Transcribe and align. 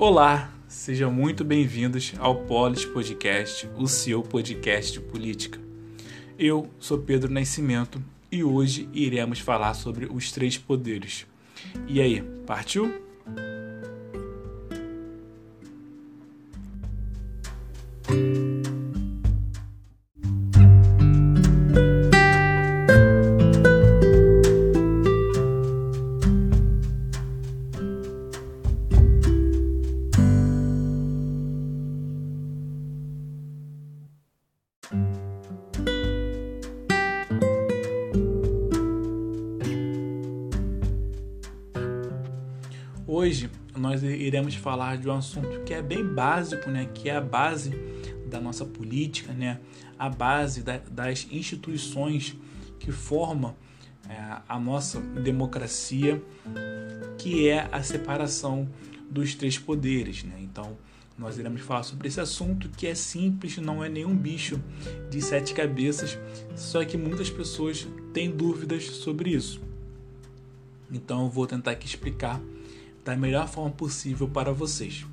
Olá, 0.00 0.50
sejam 0.66 1.12
muito 1.12 1.44
bem-vindos 1.44 2.14
ao 2.18 2.34
Polis 2.34 2.86
Podcast, 2.86 3.68
o 3.76 3.86
seu 3.86 4.22
podcast 4.22 4.94
de 4.94 5.00
política. 5.00 5.60
Eu 6.38 6.70
sou 6.78 6.96
Pedro 6.96 7.30
Nascimento 7.30 8.02
e 8.32 8.42
hoje 8.42 8.88
iremos 8.94 9.40
falar 9.40 9.74
sobre 9.74 10.06
os 10.06 10.32
três 10.32 10.56
poderes. 10.56 11.26
E 11.86 12.00
aí, 12.00 12.22
partiu? 12.46 13.09
Falar 44.60 44.98
de 44.98 45.08
um 45.08 45.12
assunto 45.12 45.64
que 45.64 45.74
é 45.74 45.82
bem 45.82 46.06
básico, 46.06 46.70
né? 46.70 46.88
Que 46.94 47.08
é 47.08 47.16
a 47.16 47.20
base 47.20 47.70
da 48.26 48.40
nossa 48.40 48.64
política, 48.64 49.32
né? 49.32 49.60
A 49.98 50.08
base 50.08 50.62
da, 50.62 50.78
das 50.78 51.26
instituições 51.30 52.36
que 52.78 52.92
formam 52.92 53.54
é, 54.08 54.40
a 54.48 54.58
nossa 54.58 55.00
democracia, 55.00 56.22
que 57.18 57.48
é 57.48 57.68
a 57.70 57.82
separação 57.82 58.68
dos 59.10 59.34
três 59.34 59.58
poderes, 59.58 60.24
né? 60.24 60.36
Então 60.40 60.76
nós 61.18 61.38
iremos 61.38 61.60
falar 61.60 61.82
sobre 61.82 62.08
esse 62.08 62.18
assunto 62.18 62.70
que 62.70 62.86
é 62.86 62.94
simples, 62.94 63.58
não 63.58 63.84
é 63.84 63.88
nenhum 63.88 64.16
bicho 64.16 64.58
de 65.10 65.20
sete 65.20 65.52
cabeças, 65.52 66.18
só 66.56 66.82
que 66.84 66.96
muitas 66.96 67.28
pessoas 67.28 67.86
têm 68.14 68.30
dúvidas 68.30 68.84
sobre 68.84 69.30
isso. 69.30 69.60
Então 70.90 71.24
eu 71.24 71.28
vou 71.28 71.46
tentar 71.46 71.72
aqui 71.72 71.86
explicar 71.86 72.40
da 73.04 73.16
melhor 73.16 73.48
forma 73.48 73.70
possível 73.70 74.28
para 74.28 74.52
vocês. 74.52 75.06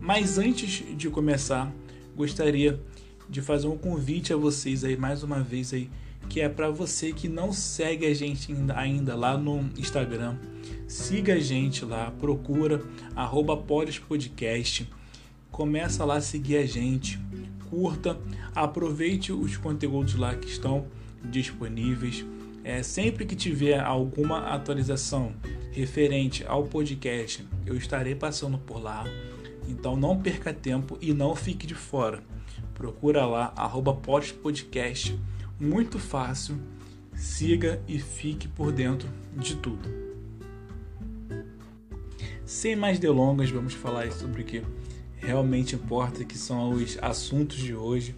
Mas 0.00 0.38
antes 0.38 0.84
de 0.96 1.10
começar, 1.10 1.72
gostaria 2.16 2.80
de 3.28 3.42
fazer 3.42 3.66
um 3.66 3.76
convite 3.76 4.32
a 4.32 4.36
vocês 4.36 4.84
aí 4.84 4.96
mais 4.96 5.22
uma 5.22 5.40
vez 5.40 5.72
aí, 5.74 5.90
que 6.28 6.40
é 6.40 6.48
para 6.48 6.70
você 6.70 7.12
que 7.12 7.28
não 7.28 7.52
segue 7.52 8.06
a 8.06 8.14
gente 8.14 8.54
ainda, 8.74 9.14
lá 9.14 9.36
no 9.36 9.68
Instagram, 9.76 10.36
siga 10.86 11.34
a 11.34 11.40
gente 11.40 11.84
lá, 11.84 12.10
procura 12.10 12.82
arroba 13.14 13.56
Podcast, 13.56 14.88
começa 15.50 16.04
lá 16.04 16.16
a 16.16 16.20
seguir 16.20 16.56
a 16.56 16.66
gente, 16.66 17.18
curta, 17.68 18.18
aproveite 18.54 19.32
os 19.32 19.56
conteúdos 19.56 20.14
lá 20.14 20.34
que 20.34 20.48
estão 20.48 20.86
disponíveis. 21.22 22.24
É, 22.64 22.82
sempre 22.82 23.24
que 23.24 23.34
tiver 23.34 23.80
alguma 23.80 24.40
atualização 24.54 25.32
referente 25.78 26.44
ao 26.44 26.64
podcast, 26.64 27.46
eu 27.64 27.76
estarei 27.76 28.14
passando 28.14 28.58
por 28.58 28.82
lá. 28.82 29.04
Então 29.68 29.96
não 29.96 30.20
perca 30.20 30.52
tempo 30.52 30.98
e 31.00 31.14
não 31.14 31.36
fique 31.36 31.68
de 31.68 31.74
fora. 31.74 32.20
Procura 32.74 33.24
lá, 33.24 33.52
podcast. 34.34 35.16
Muito 35.60 35.98
fácil. 35.98 36.58
Siga 37.14 37.80
e 37.86 37.98
fique 37.98 38.48
por 38.48 38.72
dentro 38.72 39.08
de 39.36 39.54
tudo. 39.56 39.88
Sem 42.44 42.74
mais 42.74 42.98
delongas, 42.98 43.50
vamos 43.50 43.74
falar 43.74 44.10
sobre 44.10 44.42
o 44.42 44.44
que 44.44 44.62
realmente 45.16 45.76
importa, 45.76 46.24
que 46.24 46.36
são 46.36 46.70
os 46.70 46.98
assuntos 47.00 47.56
de 47.56 47.74
hoje. 47.74 48.16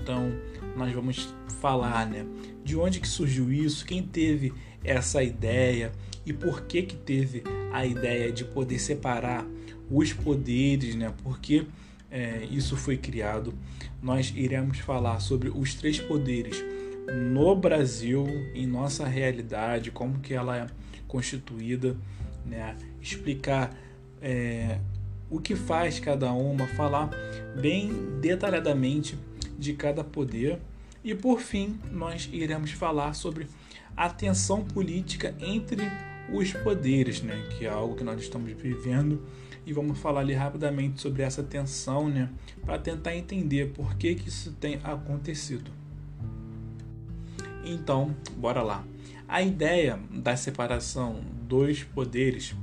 Então, 0.00 0.32
nós 0.76 0.92
vamos 0.92 1.34
falar, 1.60 2.06
né, 2.06 2.26
de 2.62 2.76
onde 2.76 3.00
que 3.00 3.08
surgiu 3.08 3.52
isso, 3.52 3.84
quem 3.84 4.02
teve 4.02 4.52
essa 4.84 5.22
ideia, 5.22 5.92
e 6.24 6.32
por 6.32 6.62
que 6.62 6.82
que 6.82 6.96
teve 6.96 7.44
a 7.72 7.86
ideia 7.86 8.32
de 8.32 8.44
poder 8.44 8.78
separar 8.80 9.46
os 9.90 10.12
poderes, 10.12 10.96
né? 10.96 11.12
Porque 11.22 11.66
é, 12.10 12.44
isso 12.50 12.76
foi 12.76 12.96
criado. 12.96 13.54
Nós 14.02 14.32
iremos 14.34 14.78
falar 14.78 15.20
sobre 15.20 15.48
os 15.48 15.74
três 15.74 16.00
poderes 16.00 16.64
no 17.30 17.54
Brasil, 17.54 18.26
em 18.54 18.66
nossa 18.66 19.06
realidade, 19.06 19.92
como 19.92 20.18
que 20.18 20.34
ela 20.34 20.56
é 20.56 20.66
constituída, 21.06 21.96
né? 22.44 22.76
Explicar 23.00 23.72
é, 24.20 24.80
o 25.30 25.40
que 25.40 25.54
faz 25.54 26.00
cada 26.00 26.32
uma, 26.32 26.66
falar 26.66 27.10
bem 27.60 28.18
detalhadamente 28.20 29.16
de 29.58 29.72
cada 29.72 30.02
poder. 30.04 30.58
E 31.04 31.14
por 31.14 31.40
fim, 31.40 31.78
nós 31.90 32.28
iremos 32.32 32.72
falar 32.72 33.14
sobre 33.14 33.46
a 33.96 34.10
tensão 34.10 34.64
política 34.64 35.34
entre 35.38 35.82
os 36.32 36.52
poderes, 36.52 37.22
né, 37.22 37.48
que 37.56 37.64
é 37.64 37.68
algo 37.68 37.94
que 37.94 38.02
nós 38.02 38.20
estamos 38.20 38.50
vivendo 38.52 39.22
e 39.64 39.72
vamos 39.72 39.98
falar 39.98 40.20
ali 40.20 40.34
rapidamente 40.34 41.00
sobre 41.00 41.22
essa 41.22 41.42
tensão, 41.42 42.08
né, 42.08 42.28
para 42.64 42.78
tentar 42.78 43.16
entender 43.16 43.72
por 43.72 43.96
que, 43.96 44.14
que 44.14 44.28
isso 44.28 44.52
tem 44.52 44.80
acontecido. 44.82 45.70
Então, 47.64 48.14
bora 48.36 48.62
lá. 48.62 48.84
A 49.28 49.42
ideia 49.42 49.98
da 50.10 50.36
separação 50.36 51.20
dos 51.48 51.82
poderes 51.82 52.54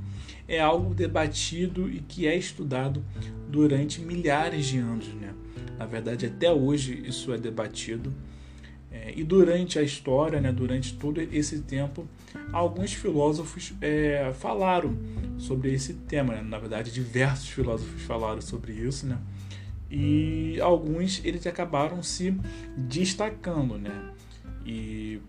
é 0.48 0.60
algo 0.60 0.94
debatido 0.94 1.90
e 1.90 2.00
que 2.00 2.26
é 2.26 2.34
estudado 2.34 3.04
durante 3.48 4.00
milhares 4.00 4.66
de 4.66 4.78
anos, 4.78 5.06
né? 5.08 5.34
Na 5.78 5.86
verdade, 5.86 6.26
até 6.26 6.52
hoje 6.52 7.02
isso 7.06 7.32
é 7.32 7.38
debatido 7.38 8.12
é, 8.94 9.12
e 9.16 9.24
durante 9.24 9.76
a 9.76 9.82
história, 9.82 10.40
né, 10.40 10.52
durante 10.52 10.94
todo 10.94 11.20
esse 11.20 11.58
tempo, 11.62 12.06
alguns 12.52 12.92
filósofos 12.92 13.74
é, 13.80 14.32
falaram 14.38 14.96
sobre 15.36 15.74
esse 15.74 15.94
tema. 15.94 16.34
Né? 16.34 16.42
Na 16.42 16.60
verdade, 16.60 16.92
diversos 16.92 17.48
filósofos 17.48 18.02
falaram 18.02 18.40
sobre 18.40 18.72
isso, 18.72 19.04
né? 19.04 19.18
E 19.90 20.60
alguns 20.60 21.20
eles 21.24 21.44
acabaram 21.46 22.02
se 22.04 22.36
destacando, 22.76 23.78
né? 23.78 24.12
E 24.64 25.20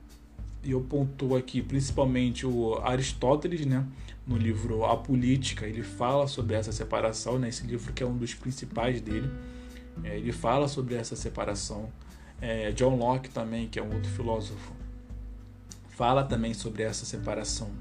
eu 0.64 0.82
pontuo 0.82 1.36
aqui 1.36 1.62
principalmente 1.62 2.46
o 2.46 2.76
Aristóteles, 2.84 3.66
né? 3.66 3.84
No 4.28 4.38
livro 4.38 4.86
A 4.86 4.96
Política, 4.96 5.68
ele 5.68 5.84
fala 5.84 6.28
sobre 6.28 6.56
essa 6.56 6.72
separação, 6.72 7.38
né? 7.40 7.50
Esse 7.50 7.66
livro 7.66 7.92
que 7.94 8.04
é 8.04 8.06
um 8.06 8.16
dos 8.16 8.34
principais 8.34 9.02
dele. 9.02 9.30
É, 10.04 10.18
ele 10.18 10.32
fala 10.32 10.68
sobre 10.68 10.96
essa 10.96 11.16
separação 11.16 11.90
é, 12.42 12.72
John 12.72 12.96
Locke 12.96 13.30
também, 13.30 13.68
que 13.68 13.80
é 13.80 13.84
um 13.84 13.94
outro 13.94 14.10
filósofo, 14.12 14.74
fala 15.90 16.24
também 16.24 16.54
sobre 16.54 16.84
essa 16.84 17.06
separação. 17.06 17.72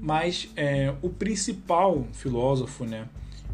Mas 0.00 0.48
é, 0.56 0.94
o 1.02 1.10
principal 1.10 2.06
filósofo, 2.12 2.84
né, 2.84 3.08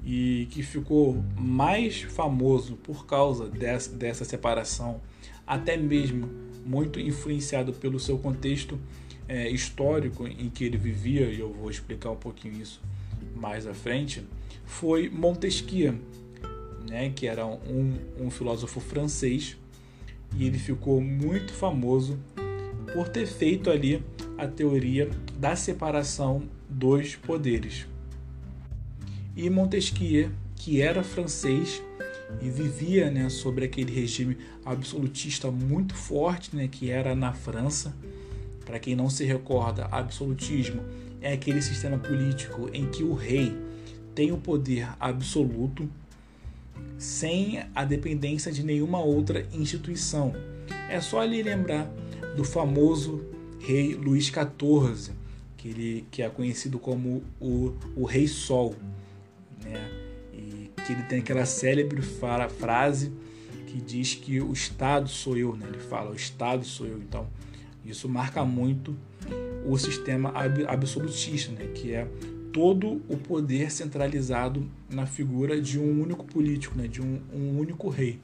e 0.05 0.47
que 0.51 0.63
ficou 0.63 1.23
mais 1.37 2.03
famoso 2.03 2.77
por 2.77 3.07
causa 3.07 3.49
dessa, 3.49 3.91
dessa 3.91 4.25
separação, 4.25 5.01
até 5.47 5.77
mesmo 5.77 6.29
muito 6.65 7.01
influenciado 7.01 7.73
pelo 7.73 7.99
seu 7.99 8.19
contexto 8.19 8.79
é, 9.27 9.49
histórico 9.51 10.27
em 10.27 10.49
que 10.49 10.65
ele 10.65 10.77
vivia, 10.77 11.27
e 11.27 11.41
eu 11.41 11.53
vou 11.53 11.71
explicar 11.71 12.11
um 12.11 12.17
pouquinho 12.17 12.61
isso 12.61 12.81
mais 13.35 13.67
à 13.67 13.75
frente, 13.75 14.27
foi 14.65 15.09
Montesquieu, 15.09 15.99
né, 16.89 17.11
que 17.15 17.27
era 17.27 17.47
um, 17.47 17.97
um 18.19 18.31
filósofo 18.31 18.81
francês 18.81 19.57
e 20.37 20.47
ele 20.47 20.59
ficou 20.59 21.01
muito 21.01 21.53
famoso 21.53 22.19
por 22.93 23.09
ter 23.09 23.27
feito 23.27 23.71
ali 23.71 24.03
a 24.37 24.47
teoria 24.47 25.11
da 25.39 25.55
separação 25.55 26.43
dos 26.69 27.17
poderes. 27.17 27.87
E 29.37 29.49
Montesquieu, 29.49 30.31
que 30.57 30.81
era 30.83 31.03
francês 31.03 31.83
e 32.41 32.49
vivia 32.51 33.11
né, 33.11 33.29
sobre 33.29 33.65
aquele 33.65 33.93
regime 33.93 34.37
absolutista 34.65 35.51
muito 35.51 35.95
forte 35.95 36.55
né, 36.55 36.69
que 36.69 36.91
era 36.91 37.15
na 37.15 37.33
França. 37.33 37.95
Para 38.65 38.79
quem 38.79 38.95
não 38.95 39.09
se 39.09 39.25
recorda, 39.25 39.87
absolutismo 39.91 40.83
é 41.21 41.33
aquele 41.33 41.63
sistema 41.63 41.99
político 41.99 42.69
em 42.73 42.87
que 42.91 43.03
o 43.03 43.15
rei 43.15 43.57
tem 44.15 44.31
o 44.33 44.37
poder 44.37 44.89
absoluto 45.01 45.89
sem 46.99 47.63
a 47.75 47.85
dependência 47.85 48.51
de 48.51 48.63
nenhuma 48.63 49.01
outra 49.01 49.47
instituição. 49.53 50.35
É 50.89 51.01
só 51.01 51.21
ali 51.21 51.43
lembrar 51.43 51.91
do 52.37 52.45
famoso 52.45 53.25
rei 53.61 53.95
Luís 53.95 54.27
XIV, 54.27 55.13
que, 55.57 55.69
ele, 55.69 56.07
que 56.11 56.23
é 56.23 56.29
conhecido 56.29 56.79
como 56.79 57.23
o, 57.41 57.75
o 57.97 58.05
Rei 58.05 58.27
Sol, 58.27 58.75
né? 59.63 59.91
e 60.33 60.71
que 60.85 60.93
ele 60.93 61.03
tem 61.03 61.19
aquela 61.21 61.45
célebre 61.45 62.01
frase 62.03 63.13
que 63.67 63.81
diz 63.81 64.15
que 64.15 64.41
o 64.41 64.53
Estado 64.53 65.09
sou 65.09 65.37
eu, 65.37 65.55
né? 65.57 65.67
ele 65.69 65.79
fala 65.79 66.11
o 66.11 66.15
Estado 66.15 66.65
sou 66.65 66.87
eu, 66.87 66.99
então 66.99 67.27
isso 67.85 68.09
marca 68.09 68.45
muito 68.45 68.97
o 69.67 69.77
sistema 69.77 70.33
absolutista, 70.67 71.53
né? 71.53 71.67
que 71.75 71.93
é 71.93 72.09
todo 72.59 73.01
o 73.09 73.17
poder 73.17 73.71
centralizado 73.71 74.69
na 74.91 75.07
figura 75.07 75.61
de 75.63 75.79
um 75.79 76.03
único 76.03 76.25
político, 76.25 76.77
né, 76.77 76.89
de 76.89 77.01
um, 77.01 77.21
um 77.33 77.57
único 77.57 77.89
rei. 77.89 78.19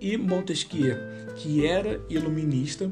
E 0.00 0.16
Montesquieu, 0.16 0.96
que 1.36 1.66
era 1.66 2.02
iluminista, 2.08 2.90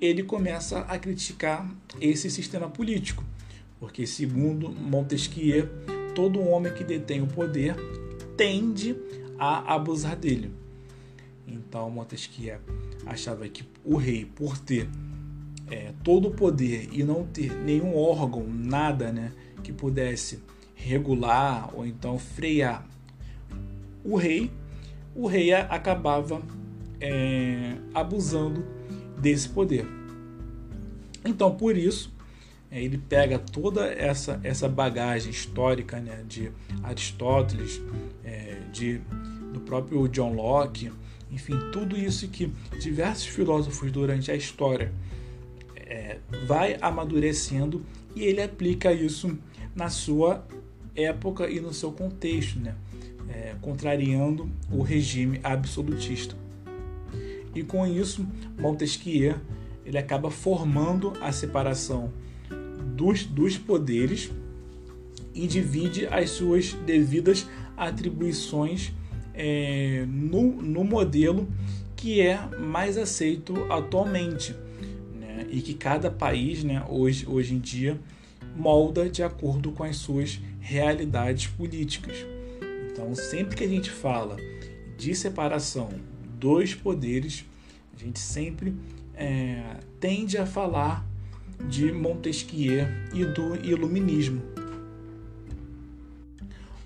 ele 0.00 0.22
começa 0.22 0.78
a 0.78 0.98
criticar 0.98 1.70
esse 2.00 2.30
sistema 2.30 2.70
político, 2.70 3.22
porque 3.78 4.06
segundo 4.06 4.70
Montesquieu, 4.70 5.68
todo 6.14 6.40
homem 6.40 6.72
que 6.72 6.82
detém 6.82 7.20
o 7.20 7.26
poder 7.26 7.76
tende 8.38 8.96
a 9.38 9.74
abusar 9.74 10.16
dele. 10.16 10.50
Então 11.46 11.90
Montesquieu 11.90 12.58
achava 13.04 13.46
que 13.50 13.64
o 13.84 13.96
rei, 13.96 14.24
por 14.24 14.56
ter 14.56 14.88
é, 15.70 15.92
todo 16.04 16.28
o 16.28 16.30
poder 16.30 16.88
e 16.92 17.02
não 17.02 17.24
ter 17.24 17.52
nenhum 17.52 17.96
órgão, 17.96 18.46
nada, 18.48 19.12
né, 19.12 19.32
que 19.62 19.72
pudesse 19.72 20.40
regular 20.74 21.70
ou 21.74 21.86
então 21.86 22.18
frear 22.18 22.86
o 24.04 24.16
rei, 24.16 24.50
o 25.14 25.26
rei 25.26 25.52
acabava 25.52 26.40
é, 27.00 27.74
abusando 27.92 28.64
desse 29.18 29.48
poder. 29.48 29.86
Então, 31.24 31.56
por 31.56 31.76
isso, 31.76 32.14
é, 32.70 32.82
ele 32.82 32.98
pega 32.98 33.38
toda 33.38 33.86
essa, 33.86 34.38
essa 34.44 34.68
bagagem 34.68 35.30
histórica 35.30 35.98
né, 35.98 36.22
de 36.28 36.52
Aristóteles, 36.82 37.80
é, 38.24 38.58
de, 38.72 39.00
do 39.52 39.60
próprio 39.60 40.06
John 40.08 40.34
Locke, 40.34 40.92
enfim, 41.30 41.58
tudo 41.72 41.96
isso 41.96 42.28
que 42.28 42.52
diversos 42.80 43.26
filósofos 43.26 43.90
durante 43.90 44.30
a 44.30 44.36
história 44.36 44.92
é, 45.86 46.18
vai 46.46 46.76
amadurecendo 46.80 47.84
e 48.14 48.24
ele 48.24 48.42
aplica 48.42 48.92
isso 48.92 49.38
na 49.74 49.88
sua 49.88 50.44
época 50.94 51.48
e 51.48 51.60
no 51.60 51.72
seu 51.72 51.92
contexto, 51.92 52.58
né? 52.58 52.74
É, 53.28 53.54
contrariando 53.60 54.48
o 54.70 54.82
regime 54.82 55.40
absolutista. 55.42 56.36
E 57.54 57.62
com 57.62 57.86
isso, 57.86 58.26
Montesquieu 58.58 59.36
ele 59.84 59.98
acaba 59.98 60.30
formando 60.30 61.12
a 61.20 61.30
separação 61.30 62.12
dos, 62.94 63.24
dos 63.24 63.56
poderes 63.56 64.32
e 65.32 65.46
divide 65.46 66.06
as 66.06 66.30
suas 66.30 66.72
devidas 66.72 67.46
atribuições 67.76 68.92
é, 69.32 70.04
no, 70.08 70.60
no 70.60 70.82
modelo 70.82 71.46
que 71.94 72.20
é 72.20 72.38
mais 72.58 72.98
aceito 72.98 73.54
atualmente 73.70 74.54
né? 75.36 75.46
e 75.50 75.60
que 75.60 75.74
cada 75.74 76.10
país 76.10 76.64
né, 76.64 76.84
hoje, 76.88 77.26
hoje 77.28 77.54
em 77.54 77.58
dia 77.58 78.00
molda 78.56 79.08
de 79.08 79.22
acordo 79.22 79.70
com 79.70 79.84
as 79.84 79.96
suas 79.96 80.40
realidades 80.60 81.46
políticas. 81.46 82.16
Então, 82.90 83.14
sempre 83.14 83.54
que 83.54 83.64
a 83.64 83.68
gente 83.68 83.90
fala 83.90 84.36
de 84.96 85.14
separação 85.14 85.90
dos 86.38 86.74
poderes, 86.74 87.44
a 87.94 88.02
gente 88.02 88.18
sempre 88.18 88.74
é, 89.14 89.76
tende 90.00 90.38
a 90.38 90.46
falar 90.46 91.06
de 91.68 91.92
Montesquieu 91.92 92.86
e 93.12 93.24
do 93.24 93.56
iluminismo. 93.56 94.42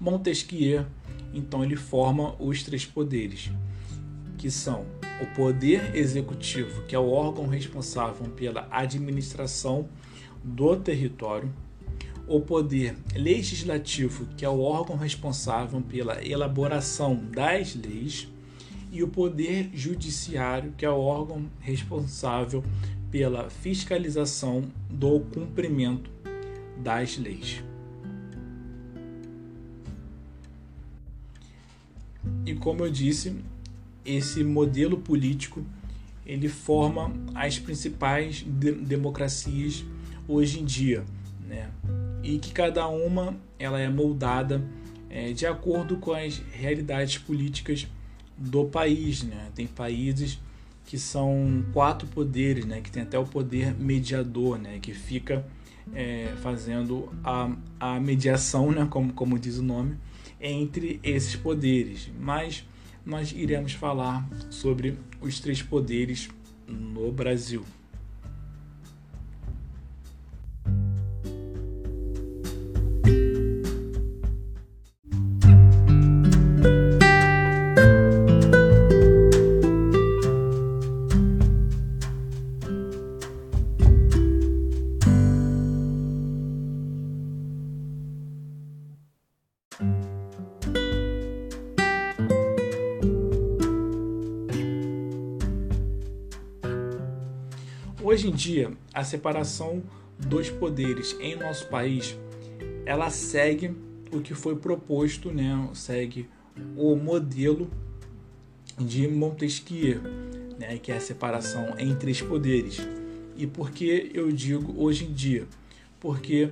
Montesquieu, 0.01 0.87
então, 1.33 1.63
ele 1.63 1.77
forma 1.77 2.35
os 2.41 2.63
três 2.63 2.85
poderes, 2.85 3.51
que 4.41 4.51
são 4.51 4.87
o 5.21 5.27
poder 5.37 5.95
executivo, 5.95 6.83
que 6.85 6.97
é 6.97 6.99
o 6.99 7.11
órgão 7.11 7.47
responsável 7.47 8.27
pela 8.31 8.67
administração 8.71 9.87
do 10.43 10.75
território, 10.77 11.53
o 12.27 12.41
poder 12.41 12.97
legislativo, 13.15 14.25
que 14.39 14.45
é 14.47 14.49
o 14.49 14.61
órgão 14.61 14.97
responsável 14.97 15.83
pela 15.83 16.27
elaboração 16.27 17.17
das 17.17 17.75
leis, 17.75 18.29
e 18.91 19.03
o 19.03 19.09
poder 19.09 19.69
judiciário, 19.75 20.73
que 20.75 20.87
é 20.87 20.91
o 20.91 20.99
órgão 20.99 21.45
responsável 21.61 22.65
pela 23.11 23.51
fiscalização 23.51 24.65
do 24.89 25.21
cumprimento 25.21 26.11
das 26.83 27.19
leis. 27.19 27.63
E 32.47 32.55
como 32.55 32.85
eu 32.85 32.91
disse, 32.91 33.37
esse 34.17 34.43
modelo 34.45 34.99
político 34.99 35.65
ele 36.27 36.49
forma 36.49 37.13
as 37.35 37.59
principais 37.59 38.45
de 38.47 38.73
democracias 38.73 39.85
hoje 40.29 40.61
em 40.61 40.65
dia, 40.65 41.05
né? 41.47 41.71
E 42.23 42.39
que 42.39 42.53
cada 42.53 42.87
uma 42.87 43.37
ela 43.59 43.81
é 43.81 43.89
moldada 43.89 44.63
é, 45.09 45.33
de 45.33 45.45
acordo 45.45 45.97
com 45.97 46.13
as 46.13 46.41
realidades 46.53 47.19
políticas 47.19 47.89
do 48.37 48.65
país, 48.65 49.25
né? 49.25 49.49
Tem 49.55 49.67
países 49.67 50.39
que 50.87 50.99
são 50.99 51.65
quatro 51.73 52.07
poderes, 52.07 52.65
né? 52.65 52.81
Que 52.81 52.91
tem 52.91 53.03
até 53.03 53.19
o 53.19 53.25
poder 53.25 53.75
mediador, 53.75 54.57
né? 54.57 54.79
Que 54.81 54.95
fica 54.95 55.45
é, 55.93 56.33
fazendo 56.43 57.09
a, 57.25 57.51
a 57.81 57.99
mediação, 57.99 58.71
né? 58.71 58.87
Como, 58.89 59.13
como 59.13 59.39
diz 59.39 59.59
o 59.59 59.63
nome, 59.63 59.97
entre 60.41 61.01
esses 61.03 61.35
poderes. 61.35 62.09
Mas 62.21 62.65
nós 63.05 63.33
iremos 63.33 63.73
falar 63.73 64.29
sobre 64.51 64.99
os 65.21 65.41
três 65.41 65.63
poderes 65.63 66.29
no 66.67 67.11
Brasil. 67.11 67.65
A 99.01 99.05
separação 99.05 99.83
dos 100.19 100.51
poderes 100.51 101.17
em 101.21 101.35
nosso 101.35 101.67
país, 101.69 102.19
ela 102.85 103.09
segue 103.09 103.75
o 104.13 104.21
que 104.21 104.35
foi 104.35 104.57
proposto, 104.57 105.33
né? 105.33 105.69
Segue 105.73 106.29
o 106.77 106.95
modelo 106.97 107.71
de 108.79 109.09
Montesquieu, 109.09 110.03
né? 110.59 110.77
Que 110.79 110.93
é 110.93 110.97
a 110.97 111.01
separação 111.01 111.75
em 111.79 111.95
três 111.95 112.21
poderes. 112.21 112.87
E 113.37 113.47
por 113.47 113.71
que 113.71 114.11
eu 114.13 114.31
digo 114.31 114.75
hoje 114.77 115.07
em 115.07 115.13
dia? 115.13 115.47
Porque 115.99 116.51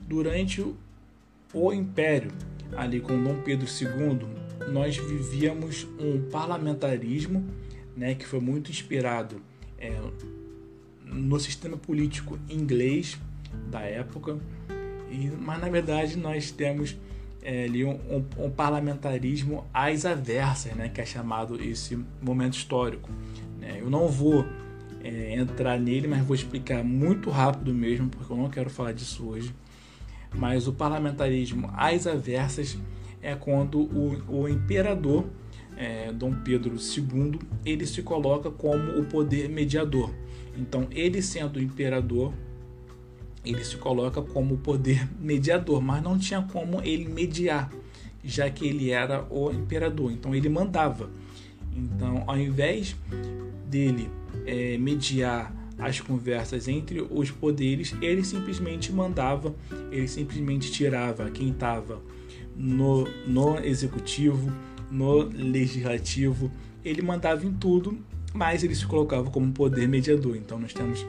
durante 0.00 0.64
o 1.52 1.72
Império, 1.72 2.30
ali 2.76 3.00
com 3.00 3.20
Dom 3.20 3.42
Pedro 3.42 3.66
II, 3.66 4.70
nós 4.70 4.96
vivíamos 4.96 5.88
um 5.98 6.30
parlamentarismo, 6.30 7.44
né? 7.96 8.14
Que 8.14 8.24
foi 8.24 8.38
muito 8.38 8.70
inspirado 8.70 9.42
é, 9.78 9.98
no 11.10 11.38
sistema 11.40 11.76
político 11.76 12.38
inglês 12.48 13.18
da 13.70 13.80
época, 13.80 14.38
e, 15.10 15.28
mas 15.40 15.60
na 15.60 15.68
verdade 15.68 16.16
nós 16.16 16.50
temos 16.50 16.96
é, 17.42 17.64
ali 17.64 17.84
um, 17.84 17.92
um, 18.10 18.44
um, 18.44 18.50
parlamentarismo 18.50 19.64
às 19.72 20.04
avessas, 20.04 20.74
né, 20.74 20.88
que 20.88 21.00
é 21.00 21.06
chamado 21.06 21.62
esse 21.62 21.98
momento 22.20 22.54
histórico. 22.54 23.08
Né? 23.58 23.78
Eu 23.80 23.88
não 23.88 24.08
vou 24.08 24.44
é, 25.02 25.34
entrar 25.34 25.78
nele, 25.78 26.06
mas 26.06 26.24
vou 26.24 26.34
explicar 26.34 26.84
muito 26.84 27.30
rápido 27.30 27.72
mesmo, 27.72 28.08
porque 28.08 28.32
eu 28.32 28.36
não 28.36 28.50
quero 28.50 28.68
falar 28.68 28.92
disso 28.92 29.26
hoje. 29.26 29.54
Mas 30.34 30.68
o 30.68 30.72
parlamentarismo 30.72 31.70
às 31.74 32.06
avessas 32.06 32.76
é 33.22 33.34
quando 33.34 33.80
o, 33.80 34.42
o 34.42 34.48
imperador 34.48 35.24
é, 35.76 36.12
Dom 36.12 36.34
Pedro 36.34 36.74
II 36.74 37.38
ele 37.64 37.86
se 37.86 38.02
coloca 38.02 38.50
como 38.50 38.98
o 38.98 39.04
poder 39.04 39.48
mediador. 39.48 40.12
Então, 40.58 40.88
ele 40.90 41.22
sendo 41.22 41.58
o 41.58 41.62
imperador, 41.62 42.32
ele 43.44 43.64
se 43.64 43.76
coloca 43.76 44.20
como 44.20 44.58
poder 44.58 45.08
mediador, 45.20 45.80
mas 45.80 46.02
não 46.02 46.18
tinha 46.18 46.42
como 46.42 46.82
ele 46.82 47.08
mediar, 47.08 47.70
já 48.24 48.50
que 48.50 48.66
ele 48.66 48.90
era 48.90 49.24
o 49.30 49.50
imperador. 49.52 50.10
Então, 50.10 50.34
ele 50.34 50.48
mandava. 50.48 51.08
Então, 51.74 52.24
ao 52.26 52.36
invés 52.36 52.96
dele 53.66 54.10
é, 54.44 54.76
mediar 54.78 55.54
as 55.78 56.00
conversas 56.00 56.66
entre 56.66 57.00
os 57.00 57.30
poderes, 57.30 57.94
ele 58.02 58.24
simplesmente 58.24 58.92
mandava, 58.92 59.54
ele 59.92 60.08
simplesmente 60.08 60.72
tirava 60.72 61.30
quem 61.30 61.50
estava 61.50 62.02
no, 62.56 63.04
no 63.28 63.58
executivo, 63.60 64.52
no 64.90 65.22
legislativo, 65.22 66.50
ele 66.84 67.00
mandava 67.00 67.46
em 67.46 67.52
tudo 67.52 67.96
mas 68.38 68.62
ele 68.62 68.74
se 68.74 68.86
colocava 68.86 69.28
como 69.32 69.52
poder 69.52 69.88
mediador. 69.88 70.36
Então 70.36 70.60
nós 70.60 70.72
temos 70.72 71.04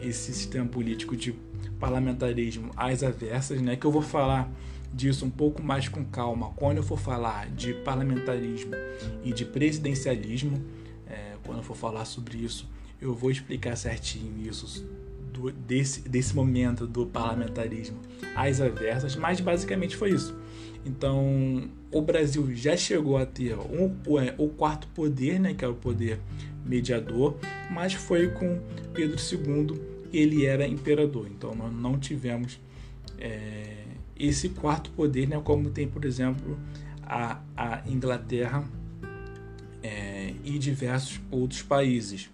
esse 0.00 0.32
sistema 0.32 0.66
político 0.66 1.14
de 1.14 1.34
parlamentarismo 1.78 2.70
às 2.74 3.02
avessas, 3.02 3.60
né? 3.60 3.76
Que 3.76 3.84
eu 3.84 3.92
vou 3.92 4.00
falar 4.00 4.50
disso 4.90 5.26
um 5.26 5.30
pouco 5.30 5.62
mais 5.62 5.86
com 5.86 6.02
calma 6.02 6.50
quando 6.56 6.78
eu 6.78 6.82
for 6.82 6.98
falar 6.98 7.50
de 7.50 7.74
parlamentarismo 7.74 8.72
e 9.22 9.34
de 9.34 9.44
presidencialismo. 9.44 10.64
É, 11.06 11.34
quando 11.44 11.58
eu 11.58 11.64
for 11.64 11.76
falar 11.76 12.06
sobre 12.06 12.38
isso, 12.38 12.66
eu 13.02 13.14
vou 13.14 13.30
explicar 13.30 13.76
certinho 13.76 14.32
isso 14.48 14.88
do, 15.30 15.52
desse, 15.52 16.08
desse 16.08 16.34
momento 16.34 16.86
do 16.86 17.04
parlamentarismo 17.04 17.98
às 18.34 18.62
avessas, 18.62 19.14
mas 19.14 19.40
basicamente 19.40 19.94
foi 19.94 20.12
isso. 20.12 20.34
Então, 20.84 21.70
o 21.90 22.02
Brasil 22.02 22.54
já 22.54 22.76
chegou 22.76 23.16
a 23.16 23.24
ter 23.24 23.56
um, 23.56 23.96
o, 24.06 24.18
é, 24.18 24.34
o 24.36 24.48
quarto 24.48 24.88
poder, 24.88 25.38
né, 25.38 25.54
que 25.54 25.64
é 25.64 25.68
o 25.68 25.74
poder 25.74 26.18
mediador, 26.64 27.36
mas 27.70 27.94
foi 27.94 28.28
com 28.28 28.60
Pedro 28.92 29.16
II 29.16 29.92
ele 30.12 30.44
era 30.44 30.66
imperador. 30.66 31.26
Então, 31.28 31.54
nós 31.54 31.72
não 31.72 31.98
tivemos 31.98 32.60
é, 33.18 33.84
esse 34.16 34.50
quarto 34.50 34.90
poder, 34.90 35.26
né, 35.26 35.40
como 35.42 35.70
tem, 35.70 35.88
por 35.88 36.04
exemplo, 36.04 36.58
a, 37.02 37.40
a 37.56 37.82
Inglaterra 37.86 38.64
é, 39.82 40.34
e 40.44 40.58
diversos 40.58 41.20
outros 41.30 41.62
países. 41.62 42.30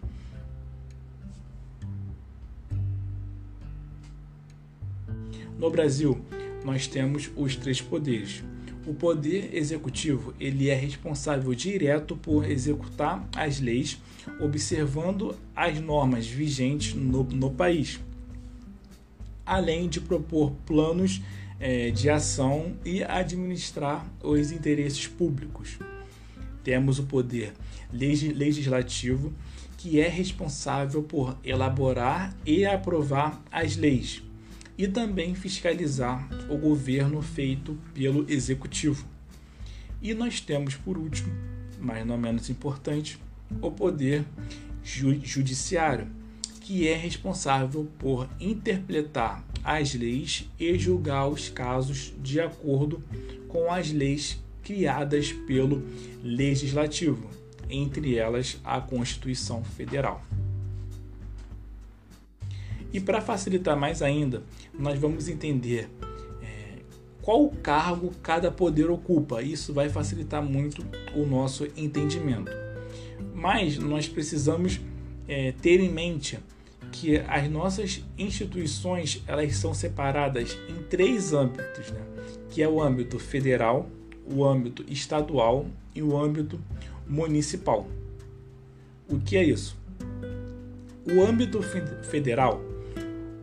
No 5.59 5.71
Brasil, 5.71 6.21
nós 6.64 6.86
temos 6.86 7.30
os 7.36 7.56
três 7.56 7.80
poderes. 7.80 8.42
O 8.86 8.94
poder 8.94 9.54
executivo 9.54 10.32
ele 10.40 10.70
é 10.70 10.74
responsável 10.74 11.54
direto 11.54 12.16
por 12.16 12.50
executar 12.50 13.28
as 13.36 13.60
leis, 13.60 14.00
observando 14.40 15.36
as 15.54 15.78
normas 15.78 16.26
vigentes 16.26 16.94
no, 16.94 17.22
no 17.24 17.50
país, 17.50 18.00
além 19.44 19.88
de 19.88 20.00
propor 20.00 20.52
planos 20.64 21.20
é, 21.60 21.90
de 21.90 22.08
ação 22.08 22.76
e 22.84 23.02
administrar 23.02 24.06
os 24.22 24.52
interesses 24.52 25.06
públicos. 25.06 25.78
Temos 26.64 26.98
o 26.98 27.04
poder 27.04 27.52
legislativo, 27.92 29.32
que 29.76 30.00
é 30.00 30.08
responsável 30.08 31.02
por 31.02 31.36
elaborar 31.44 32.34
e 32.44 32.64
aprovar 32.64 33.42
as 33.50 33.76
leis, 33.76 34.22
e 34.78 34.87
também 34.87 35.35
fiscalizar 35.35 36.28
o 36.49 36.56
governo 36.56 37.20
feito 37.20 37.76
pelo 37.92 38.25
executivo. 38.30 39.04
E 40.00 40.14
nós 40.14 40.40
temos, 40.40 40.76
por 40.76 40.97
último, 40.97 41.35
mas 41.80 42.06
não 42.06 42.16
menos 42.16 42.49
importante, 42.49 43.18
o 43.61 43.73
poder 43.73 44.25
judiciário, 44.82 46.06
que 46.61 46.87
é 46.87 46.94
responsável 46.94 47.88
por 47.99 48.28
interpretar 48.38 49.44
as 49.64 49.94
leis 49.94 50.49
e 50.61 50.78
julgar 50.78 51.26
os 51.26 51.49
casos 51.49 52.14
de 52.23 52.40
acordo 52.40 53.02
com 53.49 53.73
as 53.73 53.90
leis 53.90 54.38
criadas 54.62 55.32
pelo 55.32 55.82
legislativo, 56.23 57.28
entre 57.68 58.16
elas 58.16 58.61
a 58.62 58.80
Constituição 58.80 59.64
Federal. 59.64 60.23
E 62.92 63.00
para 63.00 63.21
facilitar 63.21 63.76
mais 63.76 64.02
ainda, 64.02 64.42
nós 64.73 64.99
vamos 64.99 65.28
entender 65.28 65.90
é, 66.42 66.78
qual 67.21 67.49
cargo 67.62 68.12
cada 68.23 68.50
poder 68.50 68.90
ocupa. 68.90 69.42
Isso 69.42 69.75
vai 69.75 69.88
facilitar 69.88 70.42
muito 70.42 70.85
o 71.14 71.26
nosso 71.26 71.66
entendimento. 71.76 72.50
Mas 73.35 73.78
nós 73.78 74.09
precisamos 74.09 74.80
é, 75.26 75.52
ter 75.52 75.80
em 75.80 75.90
mente 75.90 76.38
que 76.90 77.18
as 77.28 77.50
nossas 77.50 78.02
instituições 78.16 79.23
elas 79.26 79.54
são 79.57 79.75
separadas 79.75 80.57
em 80.71 80.83
três 80.85 81.35
âmbitos, 81.35 81.90
né? 81.90 82.00
que 82.49 82.62
é 82.62 82.68
o 82.68 82.83
âmbito 82.83 83.18
federal, 83.18 83.88
o 84.25 84.45
âmbito 84.45 84.85
estadual 84.88 85.66
e 85.95 86.02
o 86.02 86.16
âmbito 86.16 86.59
municipal. 87.07 87.87
O 89.09 89.18
que 89.18 89.37
é 89.37 89.45
isso? 89.45 89.76
O 91.07 91.23
âmbito 91.23 91.61
federal 92.02 92.61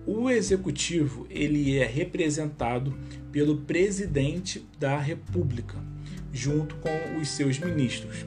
o 0.06 0.30
executivo 0.30 1.26
ele 1.30 1.78
é 1.78 1.86
representado 1.86 2.94
pelo 3.32 3.58
presidente 3.58 4.66
da 4.80 5.00
República, 5.00 5.78
junto 6.32 6.76
com 6.76 7.20
os 7.20 7.30
seus 7.30 7.60
ministros. 7.60 8.26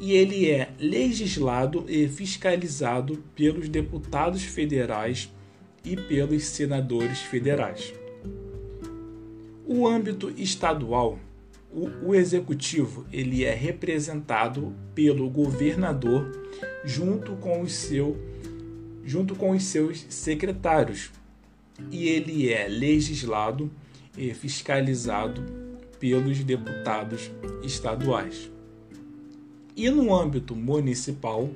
E 0.00 0.12
ele 0.12 0.50
é 0.50 0.70
legislado 0.78 1.84
e 1.88 2.08
fiscalizado 2.08 3.22
pelos 3.34 3.68
deputados 3.68 4.42
federais 4.42 5.32
e 5.84 5.96
pelos 5.96 6.44
senadores 6.44 7.20
federais. 7.20 7.94
O 9.64 9.86
âmbito 9.86 10.32
estadual, 10.36 11.18
o, 11.72 12.08
o 12.08 12.14
executivo, 12.14 13.06
ele 13.12 13.44
é 13.44 13.54
representado 13.54 14.74
pelo 14.94 15.30
governador 15.30 16.30
junto 16.84 17.32
com 17.36 17.62
o 17.62 17.68
seu 17.68 18.16
junto 19.04 19.34
com 19.34 19.50
os 19.50 19.64
seus 19.64 20.06
secretários, 20.08 21.10
e 21.90 22.08
ele 22.08 22.52
é 22.52 22.68
legislado 22.68 23.70
e 24.16 24.32
fiscalizado 24.34 25.42
pelos 25.98 26.42
deputados 26.44 27.30
estaduais. 27.62 28.50
E 29.74 29.88
no 29.88 30.14
âmbito 30.14 30.54
municipal, 30.54 31.48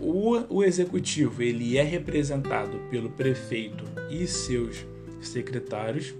o, 0.00 0.56
o 0.56 0.62
executivo 0.62 1.42
ele 1.42 1.78
é 1.78 1.82
representado 1.82 2.78
pelo 2.90 3.10
prefeito 3.10 3.84
e 4.10 4.26
seus 4.26 4.84
secretários 5.20 6.14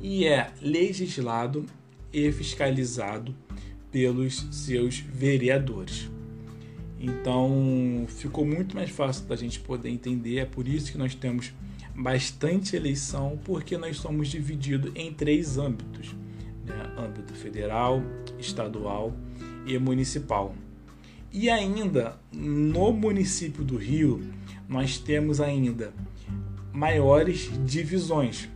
e 0.00 0.26
é 0.26 0.50
legislado 0.60 1.64
e 2.12 2.32
fiscalizado 2.32 3.34
pelos 3.92 4.46
seus 4.50 4.98
vereadores. 4.98 6.10
Então 6.98 8.06
ficou 8.08 8.44
muito 8.44 8.74
mais 8.74 8.90
fácil 8.90 9.26
da 9.26 9.36
gente 9.36 9.60
poder 9.60 9.90
entender. 9.90 10.38
É 10.38 10.44
por 10.44 10.66
isso 10.66 10.90
que 10.90 10.98
nós 10.98 11.14
temos 11.14 11.52
bastante 11.94 12.76
eleição, 12.76 13.38
porque 13.44 13.76
nós 13.76 13.98
somos 13.98 14.28
divididos 14.28 14.92
em 14.94 15.12
três 15.12 15.58
âmbitos: 15.58 16.14
né? 16.64 16.94
âmbito 16.98 17.34
federal, 17.34 18.02
estadual 18.38 19.14
e 19.66 19.78
municipal. 19.78 20.54
E 21.32 21.50
ainda 21.50 22.18
no 22.32 22.92
município 22.92 23.62
do 23.62 23.76
Rio, 23.76 24.22
nós 24.68 24.98
temos 24.98 25.40
ainda 25.40 25.92
maiores 26.72 27.50
divisões, 27.66 28.48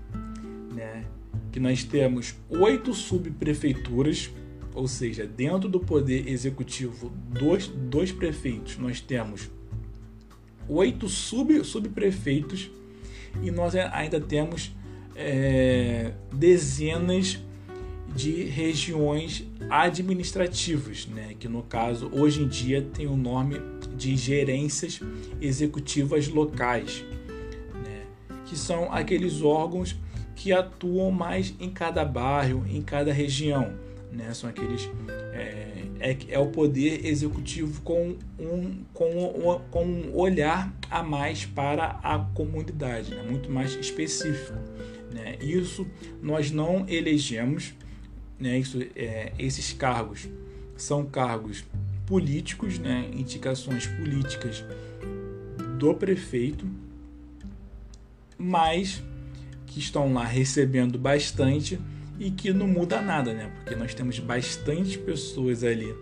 né? 0.75 1.05
que 1.53 1.61
nós 1.61 1.85
temos 1.85 2.35
oito 2.49 2.95
subprefeituras 2.95 4.31
ou 4.75 4.87
seja, 4.87 5.27
dentro 5.27 5.69
do 5.69 5.81
poder 5.81 6.29
executivo 6.29 7.11
dos, 7.29 7.67
dos 7.67 8.13
prefeitos, 8.13 8.79
nós 8.79 9.01
temos 9.01 9.51
oito 10.69 11.09
sub, 11.09 11.65
subprefeitos 11.65 12.71
e 13.43 13.51
nós 13.51 13.75
ainda 13.75 14.21
temos 14.21 14.73
é, 15.17 16.13
dezenas 16.33 17.39
de 18.15 18.45
regiões 18.45 19.47
administrativas, 19.69 21.07
né? 21.07 21.35
que 21.39 21.49
no 21.49 21.63
caso 21.63 22.11
hoje 22.13 22.43
em 22.43 22.49
dia 22.49 22.83
tem 22.83 23.07
o 23.07 23.17
nome 23.17 23.61
de 23.97 24.17
gerências 24.17 25.01
executivas 25.41 26.29
locais, 26.29 27.05
né? 27.85 28.03
que 28.47 28.57
são 28.57 28.93
aqueles 28.93 29.43
órgãos 29.43 29.97
que 30.35 30.53
atuam 30.53 31.11
mais 31.11 31.55
em 31.61 31.71
cada 31.71 32.05
bairro, 32.05 32.65
em 32.69 32.83
cada 32.83 33.13
região 33.13 33.75
né? 34.13 34.33
São 34.35 34.51
aqueles 34.51 34.89
é, 35.33 35.85
é, 36.01 36.17
é, 36.29 36.39
o 36.39 36.47
poder 36.47 37.07
executivo 37.07 37.81
com 37.83 38.17
um, 38.39 38.85
com, 38.93 39.61
com 39.71 39.85
um 39.85 40.17
olhar 40.17 40.73
a 40.91 41.03
mais 41.03 41.45
para 41.45 42.01
a 42.03 42.19
comunidade, 42.19 43.15
né? 43.15 43.23
muito 43.23 43.51
mais 43.51 43.75
específico. 43.75 44.59
Né? 45.13 45.37
Isso 45.41 45.87
nós 46.23 46.51
não 46.51 46.85
elegemos, 46.89 47.75
né? 48.39 48.59
Isso, 48.59 48.79
é, 48.97 49.33
esses 49.39 49.73
cargos 49.73 50.29
são 50.77 51.05
cargos 51.05 51.65
políticos, 52.07 52.79
né? 52.79 53.09
indicações 53.13 53.87
políticas 53.87 54.65
do 55.79 55.95
prefeito, 55.95 56.67
mas 58.37 59.03
que 59.67 59.79
estão 59.79 60.13
lá 60.13 60.25
recebendo 60.25 60.99
bastante 60.99 61.79
e 62.21 62.31
que 62.31 62.53
não 62.53 62.69
muda 62.69 63.01
nada, 63.01 63.33
né? 63.33 63.51
Porque 63.57 63.75
nós 63.75 63.95
temos 63.95 64.19
bastante 64.19 64.99
pessoas 64.99 65.65
ali 65.65 65.93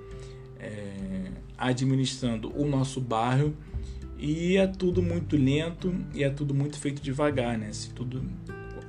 é, 0.59 1.31
administrando 1.57 2.53
o 2.61 2.69
nosso 2.69 3.01
bairro 3.01 3.57
e 4.19 4.57
é 4.57 4.67
tudo 4.67 5.01
muito 5.01 5.37
lento 5.37 5.95
e 6.13 6.25
é 6.25 6.29
tudo 6.29 6.53
muito 6.53 6.77
feito 6.77 7.01
devagar, 7.01 7.57
né? 7.57 7.73
Se 7.73 7.91
tudo 7.91 8.21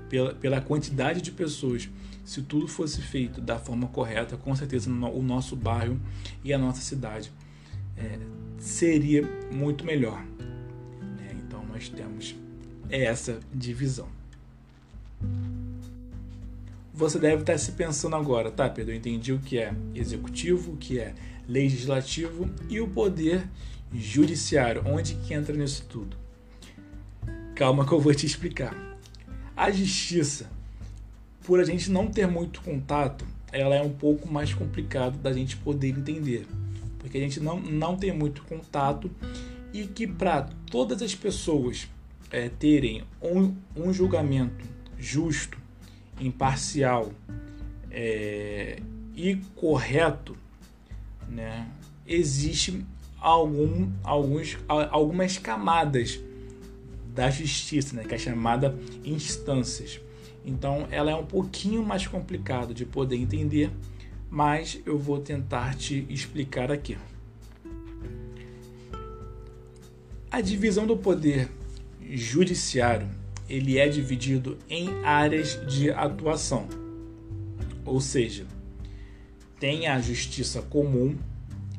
pela, 0.09 0.33
pela 0.33 0.59
quantidade 0.59 1.21
de 1.21 1.31
pessoas, 1.31 1.87
se 2.25 2.41
tudo 2.41 2.67
fosse 2.67 2.99
feito 2.99 3.39
da 3.39 3.59
forma 3.59 3.87
correta, 3.87 4.35
com 4.35 4.55
certeza 4.55 4.89
o 4.89 5.21
nosso 5.21 5.55
bairro 5.55 6.01
e 6.43 6.51
a 6.51 6.57
nossa 6.57 6.81
cidade 6.81 7.31
é, 7.95 8.17
seria 8.57 9.21
muito 9.51 9.85
melhor. 9.85 10.25
nós 11.79 11.87
temos 11.87 12.35
essa 12.89 13.39
divisão. 13.53 14.18
Você 16.99 17.17
deve 17.17 17.43
estar 17.43 17.57
se 17.57 17.71
pensando 17.71 18.17
agora, 18.17 18.51
tá, 18.51 18.69
Pedro? 18.69 18.91
Eu 18.91 18.97
entendi 18.97 19.31
o 19.31 19.39
que 19.39 19.57
é 19.57 19.73
executivo, 19.95 20.73
o 20.73 20.75
que 20.75 20.99
é 20.99 21.15
legislativo 21.47 22.49
e 22.67 22.81
o 22.81 22.89
poder 22.89 23.47
judiciário. 23.93 24.83
Onde 24.85 25.15
que 25.15 25.33
entra 25.33 25.55
nisso 25.55 25.85
tudo? 25.87 26.17
Calma 27.55 27.87
que 27.87 27.93
eu 27.93 28.01
vou 28.01 28.13
te 28.13 28.25
explicar. 28.25 28.75
A 29.55 29.71
justiça, 29.71 30.51
por 31.45 31.61
a 31.61 31.63
gente 31.63 31.89
não 31.89 32.07
ter 32.07 32.27
muito 32.27 32.61
contato, 32.61 33.25
ela 33.49 33.75
é 33.75 33.81
um 33.81 33.93
pouco 33.93 34.29
mais 34.29 34.53
complicada 34.53 35.17
da 35.19 35.31
gente 35.31 35.55
poder 35.55 35.97
entender. 35.97 36.45
Porque 36.97 37.17
a 37.17 37.21
gente 37.21 37.39
não, 37.39 37.61
não 37.61 37.95
tem 37.95 38.11
muito 38.11 38.43
contato 38.43 39.09
e 39.71 39.87
que 39.87 40.05
para 40.05 40.49
todas 40.69 41.01
as 41.01 41.15
pessoas 41.15 41.87
é, 42.29 42.49
terem 42.49 43.05
um, 43.21 43.55
um 43.73 43.93
julgamento 43.93 44.65
justo, 44.97 45.57
imparcial 46.19 47.11
é, 47.91 48.81
e 49.15 49.35
correto, 49.55 50.35
né, 51.27 51.67
existe 52.05 52.85
algum, 53.19 53.91
alguns, 54.03 54.57
algumas 54.67 55.37
camadas 55.37 56.19
da 57.13 57.29
justiça, 57.29 57.95
né, 57.95 58.03
que 58.03 58.15
é 58.15 58.17
chamada 58.17 58.77
instâncias. 59.03 59.99
Então, 60.45 60.87
ela 60.89 61.11
é 61.11 61.15
um 61.15 61.25
pouquinho 61.25 61.83
mais 61.83 62.07
complicado 62.07 62.73
de 62.73 62.85
poder 62.85 63.17
entender, 63.17 63.71
mas 64.29 64.79
eu 64.85 64.97
vou 64.97 65.19
tentar 65.19 65.75
te 65.75 66.05
explicar 66.09 66.71
aqui. 66.71 66.97
A 70.31 70.41
divisão 70.41 70.87
do 70.87 70.95
poder 70.95 71.49
judiciário 72.01 73.18
ele 73.49 73.77
é 73.77 73.87
dividido 73.87 74.57
em 74.69 74.89
áreas 75.03 75.59
de 75.67 75.89
atuação. 75.89 76.67
Ou 77.85 77.99
seja, 77.99 78.45
tem 79.59 79.87
a 79.87 79.99
justiça 79.99 80.61
comum 80.61 81.17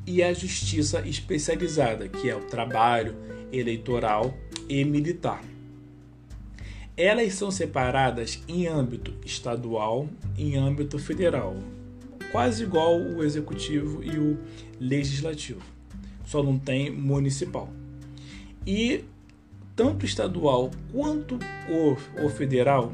e 0.06 0.22
a 0.22 0.32
justiça 0.32 1.06
especializada, 1.06 2.08
que 2.08 2.28
é 2.28 2.34
o 2.34 2.40
trabalho 2.40 3.14
eleitoral 3.52 4.34
e 4.68 4.84
militar. 4.84 5.42
Elas 6.96 7.34
são 7.34 7.50
separadas 7.50 8.42
em 8.48 8.66
âmbito 8.66 9.14
estadual 9.24 10.08
e 10.36 10.54
em 10.54 10.56
âmbito 10.56 10.98
federal, 10.98 11.56
quase 12.32 12.64
igual 12.64 13.00
o 13.00 13.22
executivo 13.22 14.02
e 14.04 14.18
o 14.18 14.38
legislativo, 14.78 15.62
só 16.26 16.42
não 16.42 16.58
tem 16.58 16.90
municipal. 16.90 17.72
E 18.66 19.04
tanto 19.80 20.04
estadual 20.04 20.70
quanto 20.92 21.38
o, 21.66 22.26
o 22.26 22.28
federal, 22.28 22.92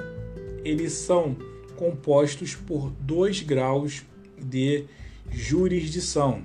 eles 0.65 0.93
são 0.93 1.37
compostos 1.75 2.55
por 2.55 2.93
dois 3.01 3.43
graus 3.43 4.05
de 4.39 4.85
jurisdição, 5.29 6.45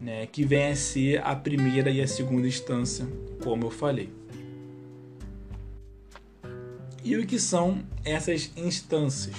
né, 0.00 0.26
que 0.26 0.44
vem 0.44 0.68
a 0.68 0.76
ser 0.76 1.20
a 1.24 1.34
primeira 1.34 1.90
e 1.90 2.00
a 2.00 2.06
segunda 2.06 2.46
instância, 2.46 3.04
como 3.42 3.64
eu 3.66 3.70
falei. 3.72 4.10
E 7.02 7.16
o 7.16 7.26
que 7.26 7.40
são 7.40 7.82
essas 8.04 8.52
instâncias? 8.56 9.34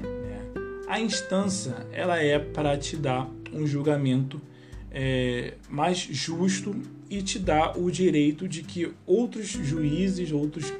Né? 0.00 0.44
A 0.86 1.00
instância 1.00 1.74
ela 1.90 2.22
é 2.22 2.38
para 2.38 2.78
te 2.78 2.96
dar 2.96 3.28
um 3.52 3.66
julgamento 3.66 4.40
é, 4.92 5.54
mais 5.68 5.98
justo 5.98 6.72
e 7.12 7.20
te 7.20 7.38
dá 7.38 7.72
o 7.76 7.90
direito 7.90 8.48
de 8.48 8.62
que 8.62 8.90
outros 9.06 9.48
juízes, 9.48 10.32
outros 10.32 10.72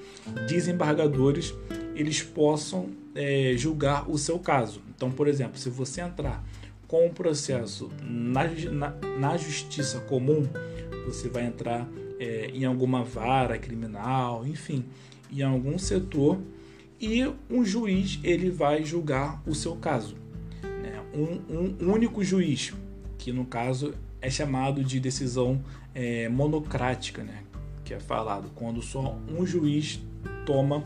desembargadores, 0.49 1.55
eles 1.95 2.23
possam 2.23 2.88
é, 3.14 3.53
julgar 3.55 4.11
o 4.11 4.16
seu 4.16 4.38
caso. 4.38 4.81
Então, 4.97 5.11
por 5.11 5.29
exemplo, 5.29 5.59
se 5.59 5.68
você 5.68 6.01
entrar 6.01 6.42
com 6.88 7.07
um 7.07 7.11
processo 7.11 7.90
na, 8.03 8.45
na, 8.71 8.90
na 9.18 9.37
justiça 9.37 10.01
comum, 10.01 10.49
você 11.05 11.29
vai 11.29 11.45
entrar 11.45 11.87
é, 12.18 12.51
em 12.55 12.64
alguma 12.64 13.05
vara 13.05 13.59
criminal, 13.59 14.47
enfim, 14.47 14.87
em 15.31 15.42
algum 15.42 15.79
setor 15.79 16.40
e 16.99 17.31
um 17.51 17.62
juiz 17.62 18.18
ele 18.25 18.49
vai 18.49 18.83
julgar 18.87 19.42
o 19.47 19.55
seu 19.55 19.77
caso. 19.77 20.16
Né? 20.62 20.99
Um, 21.12 21.75
um 21.79 21.92
único 21.92 22.25
juiz 22.25 22.73
que 23.18 23.33
no 23.33 23.45
caso 23.45 23.92
é 24.23 24.31
chamado 24.31 24.83
de 24.83 24.99
decisão 25.01 25.61
é, 25.95 26.29
monocrática, 26.29 27.23
né? 27.23 27.43
que 27.85 27.93
é 27.93 28.01
falado 28.01 28.51
quando 28.55 28.81
só 28.81 29.19
um 29.29 29.45
juiz 29.45 30.01
toma 30.47 30.85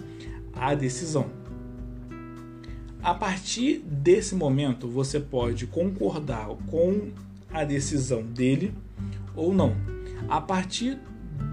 a 0.52 0.74
decisão. 0.74 1.30
A 3.02 3.14
partir 3.14 3.78
desse 3.78 4.34
momento, 4.34 4.88
você 4.88 5.20
pode 5.20 5.66
concordar 5.66 6.48
com 6.66 7.10
a 7.52 7.62
decisão 7.62 8.22
dele 8.22 8.74
ou 9.36 9.54
não. 9.54 9.76
A 10.28 10.40
partir 10.40 10.98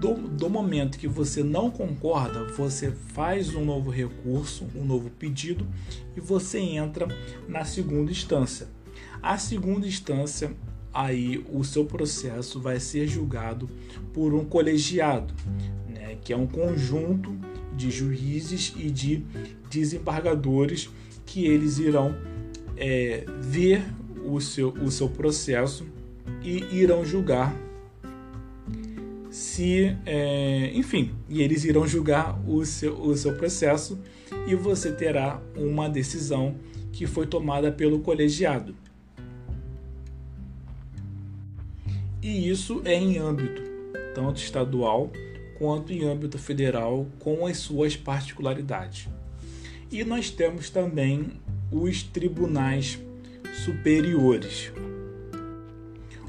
do, 0.00 0.14
do, 0.14 0.50
momento 0.50 0.98
que 0.98 1.06
você 1.06 1.44
não 1.44 1.70
concorda, 1.70 2.44
você 2.44 2.90
faz 2.90 3.54
um 3.54 3.64
novo 3.64 3.90
recurso, 3.90 4.66
um 4.74 4.84
novo 4.84 5.10
pedido 5.10 5.66
e 6.16 6.20
você 6.20 6.58
entra 6.58 7.06
na 7.46 7.64
segunda 7.64 8.10
instância. 8.10 8.66
A 9.22 9.38
segunda 9.38 9.86
instância 9.86 10.50
aí 10.94 11.44
o 11.52 11.64
seu 11.64 11.84
processo 11.84 12.60
vai 12.60 12.78
ser 12.78 13.08
julgado 13.08 13.68
por 14.12 14.32
um 14.32 14.44
colegiado, 14.44 15.34
né, 15.88 16.16
que 16.22 16.32
é 16.32 16.36
um 16.36 16.46
conjunto 16.46 17.36
de 17.76 17.90
juízes 17.90 18.72
e 18.78 18.88
de 18.88 19.24
desembargadores 19.68 20.88
que 21.26 21.44
eles 21.44 21.78
irão 21.78 22.14
é, 22.76 23.24
ver 23.40 23.82
o 24.24 24.40
seu, 24.40 24.68
o 24.68 24.90
seu 24.90 25.08
processo 25.08 25.84
e 26.42 26.64
irão 26.72 27.04
julgar 27.04 27.54
se, 29.30 29.96
é, 30.06 30.70
enfim, 30.74 31.10
e 31.28 31.42
eles 31.42 31.64
irão 31.64 31.84
julgar 31.88 32.40
o 32.48 32.64
seu, 32.64 32.94
o 32.94 33.16
seu 33.16 33.34
processo 33.34 33.98
e 34.46 34.54
você 34.54 34.92
terá 34.92 35.42
uma 35.56 35.88
decisão 35.88 36.54
que 36.92 37.04
foi 37.04 37.26
tomada 37.26 37.72
pelo 37.72 37.98
colegiado. 37.98 38.76
E 42.24 42.48
isso 42.48 42.80
é 42.86 42.94
em 42.94 43.18
âmbito 43.18 43.62
tanto 44.14 44.40
estadual 44.40 45.12
quanto 45.58 45.92
em 45.92 46.04
âmbito 46.04 46.38
federal, 46.38 47.06
com 47.18 47.46
as 47.46 47.58
suas 47.58 47.96
particularidades. 47.96 49.08
E 49.92 50.02
nós 50.04 50.30
temos 50.30 50.70
também 50.70 51.32
os 51.70 52.02
tribunais 52.02 52.98
superiores. 53.64 54.72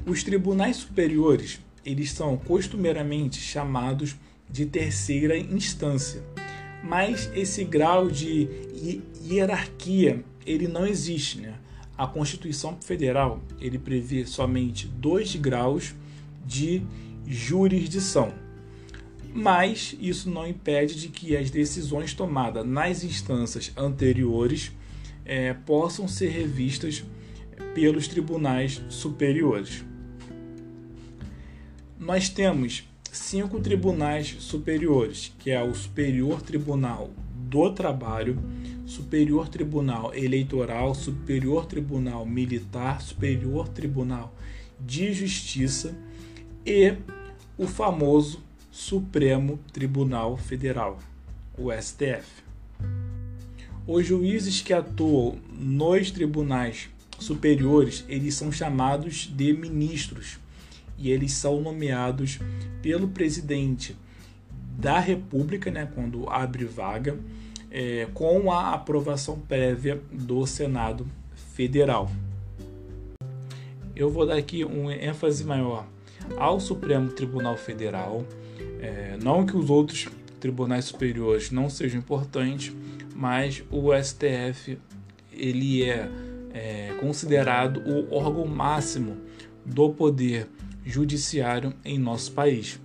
Os 0.04 0.22
tribunais 0.22 0.76
superiores, 0.76 1.60
eles 1.84 2.12
são 2.12 2.36
costumeiramente 2.36 3.40
chamados 3.40 4.16
de 4.48 4.66
terceira 4.66 5.36
instância, 5.36 6.22
mas 6.84 7.30
esse 7.34 7.64
grau 7.64 8.08
de 8.08 8.48
hierarquia 9.24 10.22
ele 10.44 10.68
não 10.68 10.86
existe, 10.86 11.40
né? 11.40 11.54
A 11.96 12.06
Constituição 12.06 12.76
Federal 12.80 13.40
ele 13.60 13.78
prevê 13.78 14.26
somente 14.26 14.86
dois 14.86 15.34
graus 15.36 15.94
de 16.44 16.82
jurisdição. 17.26 18.32
Mas 19.34 19.96
isso 20.00 20.30
não 20.30 20.46
impede 20.46 20.94
de 20.94 21.08
que 21.08 21.36
as 21.36 21.50
decisões 21.50 22.14
tomadas 22.14 22.66
nas 22.66 23.04
instâncias 23.04 23.72
anteriores 23.76 24.72
é, 25.24 25.52
possam 25.52 26.06
ser 26.08 26.28
revistas 26.28 27.04
pelos 27.74 28.08
tribunais 28.08 28.80
superiores. 28.88 29.84
Nós 31.98 32.28
temos 32.28 32.84
cinco 33.10 33.60
tribunais 33.60 34.36
superiores, 34.38 35.32
que 35.38 35.50
é 35.50 35.62
o 35.62 35.74
Superior 35.74 36.40
Tribunal 36.40 37.10
do 37.34 37.72
Trabalho, 37.72 38.38
Superior 38.86 39.48
Tribunal 39.48 40.14
Eleitoral, 40.14 40.94
Superior 40.94 41.66
Tribunal 41.66 42.24
Militar, 42.24 43.02
Superior 43.02 43.68
Tribunal 43.68 44.32
de 44.80 45.12
Justiça 45.12 45.94
e 46.64 46.94
o 47.58 47.66
famoso 47.66 48.42
Supremo 48.70 49.58
Tribunal 49.72 50.36
Federal, 50.36 51.00
o 51.58 51.72
STF. 51.72 52.44
Os 53.86 54.06
juízes 54.06 54.60
que 54.60 54.72
atuam 54.72 55.38
nos 55.52 56.10
tribunais 56.10 56.88
superiores, 57.18 58.04
eles 58.08 58.34
são 58.34 58.52
chamados 58.52 59.32
de 59.34 59.52
ministros 59.52 60.38
e 60.98 61.10
eles 61.10 61.32
são 61.32 61.60
nomeados 61.60 62.38
pelo 62.82 63.08
presidente 63.08 63.96
da 64.78 64.98
República, 65.00 65.70
né, 65.70 65.90
quando 65.94 66.28
abre 66.28 66.64
vaga, 66.64 67.18
é, 67.70 68.06
com 68.14 68.50
a 68.50 68.72
aprovação 68.72 69.38
prévia 69.38 70.00
do 70.12 70.46
Senado 70.46 71.06
Federal. 71.54 72.10
Eu 73.94 74.10
vou 74.10 74.26
dar 74.26 74.36
aqui 74.36 74.64
um 74.64 74.90
ênfase 74.90 75.44
maior 75.44 75.86
ao 76.36 76.60
Supremo 76.60 77.10
Tribunal 77.10 77.56
Federal, 77.56 78.24
é, 78.80 79.16
não 79.22 79.46
que 79.46 79.56
os 79.56 79.70
outros 79.70 80.08
tribunais 80.40 80.84
superiores 80.84 81.50
não 81.50 81.70
sejam 81.70 81.98
importantes, 81.98 82.74
mas 83.14 83.62
o 83.70 83.90
STF 83.94 84.78
ele 85.32 85.84
é, 85.84 86.08
é 86.52 86.94
considerado 87.00 87.80
o 87.80 88.14
órgão 88.14 88.46
máximo 88.46 89.16
do 89.64 89.90
poder 89.90 90.48
judiciário 90.84 91.72
em 91.84 91.98
nosso 91.98 92.32
país. 92.32 92.80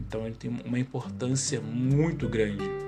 Então 0.00 0.24
ele 0.24 0.34
tem 0.34 0.50
uma 0.64 0.78
importância 0.78 1.60
muito 1.60 2.28
grande. 2.28 2.85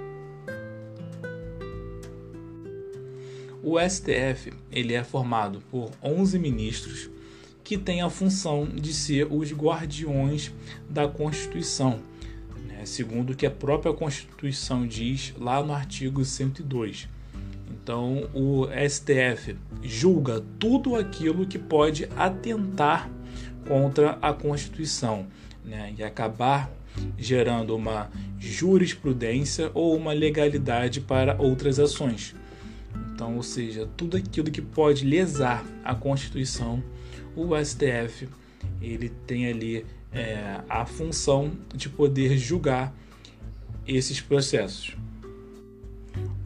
O 3.71 3.79
STF 3.79 4.51
ele 4.73 4.95
é 4.95 5.05
formado 5.05 5.61
por 5.71 5.91
11 6.03 6.39
ministros 6.39 7.11
que 7.63 7.77
têm 7.77 8.01
a 8.01 8.09
função 8.09 8.65
de 8.65 8.95
ser 8.95 9.31
os 9.31 9.53
guardiões 9.53 10.51
da 10.89 11.07
Constituição, 11.07 12.01
né? 12.67 12.87
segundo 12.87 13.35
o 13.35 13.37
que 13.37 13.45
a 13.45 13.51
própria 13.51 13.93
Constituição 13.93 14.87
diz 14.87 15.35
lá 15.37 15.63
no 15.63 15.75
artigo 15.75 16.25
102. 16.25 17.11
Então, 17.71 18.31
o 18.33 18.67
STF 18.89 19.55
julga 19.83 20.43
tudo 20.59 20.97
aquilo 20.97 21.47
que 21.47 21.59
pode 21.59 22.09
atentar 22.17 23.11
contra 23.67 24.13
a 24.23 24.33
Constituição 24.33 25.27
né? 25.63 25.95
e 25.99 26.03
acabar 26.03 26.73
gerando 27.19 27.77
uma 27.77 28.11
jurisprudência 28.39 29.71
ou 29.75 29.95
uma 29.95 30.15
legalidade 30.15 31.03
para 31.03 31.37
outras 31.39 31.79
ações. 31.79 32.35
Então, 33.19 33.35
ou 33.35 33.43
seja, 33.43 33.85
tudo 33.97 34.17
aquilo 34.17 34.49
que 34.49 34.63
pode 34.63 35.05
lesar 35.05 35.67
a 35.85 35.93
Constituição, 35.93 36.81
o 37.35 37.49
STF 37.57 38.29
ele 38.81 39.09
tem 39.09 39.49
ali 39.49 39.85
é, 40.13 40.61
a 40.69 40.87
função 40.87 41.51
de 41.75 41.89
poder 41.89 42.39
julgar 42.39 42.95
esses 43.85 44.21
processos. 44.21 44.97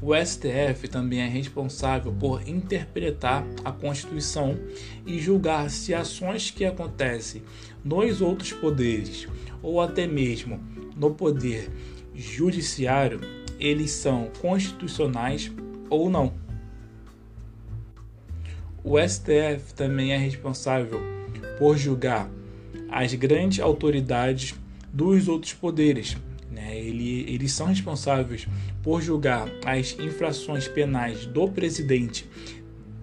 O 0.01 0.17
STF 0.17 0.89
também 0.89 1.21
é 1.21 1.29
responsável 1.29 2.11
por 2.11 2.49
interpretar 2.49 3.45
a 3.63 3.71
Constituição 3.71 4.59
e 5.07 5.19
julgar 5.19 5.69
se 5.69 5.93
ações 5.93 6.51
que 6.51 6.65
acontecem 6.65 7.43
nos 7.85 8.23
outros 8.23 8.51
poderes 8.51 9.29
ou 9.63 9.79
até 9.79 10.07
mesmo 10.07 10.59
no 10.97 11.13
poder 11.13 11.71
judiciário, 12.15 13.21
eles 13.61 13.91
são 13.91 14.31
constitucionais 14.41 15.53
ou 15.91 16.09
não. 16.09 16.41
O 18.85 18.99
STF 18.99 19.75
também 19.77 20.12
é 20.12 20.16
responsável 20.16 21.01
por 21.59 21.77
julgar 21.77 22.29
as 22.90 23.14
grandes 23.14 23.61
autoridades 23.61 24.55
dos 24.92 25.29
outros 25.29 25.55
poderes. 25.55 26.16
Né? 26.51 26.79
Ele, 26.79 27.25
eles 27.33 27.53
são 27.53 27.68
responsáveis 27.68 28.47
por 28.83 29.01
julgar 29.01 29.49
as 29.64 29.97
infrações 29.99 30.66
penais 30.66 31.27
do 31.27 31.49
presidente 31.49 32.29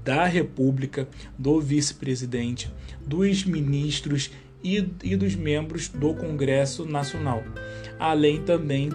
da 0.03 0.25
República, 0.25 1.07
do 1.37 1.61
vice-presidente, 1.61 2.69
dos 3.05 3.45
ministros 3.45 4.31
e, 4.63 4.85
e 5.03 5.15
dos 5.15 5.35
membros 5.35 5.87
do 5.87 6.13
Congresso 6.13 6.85
Nacional, 6.85 7.43
além 7.97 8.41
também 8.41 8.89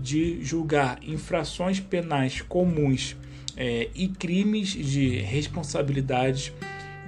de 0.00 0.42
julgar 0.42 0.98
infrações 1.02 1.80
penais 1.80 2.40
comuns 2.40 3.16
é, 3.60 3.90
e 3.92 4.06
crimes 4.06 4.68
de 4.68 5.18
responsabilidade 5.18 6.54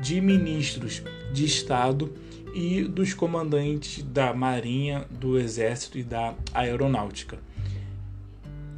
de 0.02 0.20
ministros 0.20 1.00
de 1.32 1.44
Estado 1.44 2.12
e 2.52 2.82
dos 2.82 3.14
comandantes 3.14 4.02
da 4.02 4.34
Marinha, 4.34 5.06
do 5.08 5.38
Exército 5.38 5.96
e 5.96 6.02
da 6.02 6.34
Aeronáutica. 6.52 7.38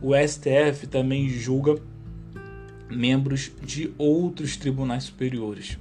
O 0.03 0.13
STF 0.15 0.87
também 0.87 1.31
julga 1.31 1.81
membros 2.91 3.51
de 3.65 3.91
outros 3.97 4.59
tribunais 4.59 5.05
superiores. 5.05 5.79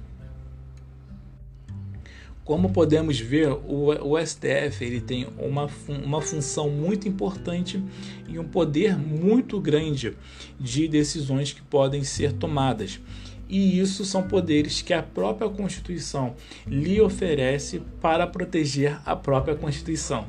Como 2.44 2.70
podemos 2.70 3.20
ver, 3.20 3.48
o, 3.50 4.18
STF 4.18 4.84
ele 4.84 5.00
tem 5.00 5.28
uma, 5.38 5.70
uma 5.88 6.20
função 6.20 6.68
muito 6.68 7.08
importante 7.08 7.82
e 8.28 8.36
um 8.38 8.44
poder 8.44 8.98
muito 8.98 9.60
grande 9.60 10.16
de 10.58 10.88
decisões 10.88 11.52
que 11.52 11.62
podem 11.62 12.02
ser 12.02 12.32
tomadas. 12.32 13.00
E 13.48 13.78
isso 13.78 14.04
são 14.04 14.22
poderes 14.22 14.82
que 14.82 14.92
a 14.92 15.02
própria 15.02 15.48
Constituição 15.48 16.34
lhe 16.66 17.00
oferece 17.00 17.80
para 18.00 18.26
proteger 18.26 18.98
a 19.04 19.14
própria 19.14 19.54
Constituição. 19.54 20.26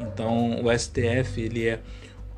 Então, 0.00 0.64
o 0.64 0.78
STF 0.78 1.40
ele 1.40 1.68
é 1.68 1.80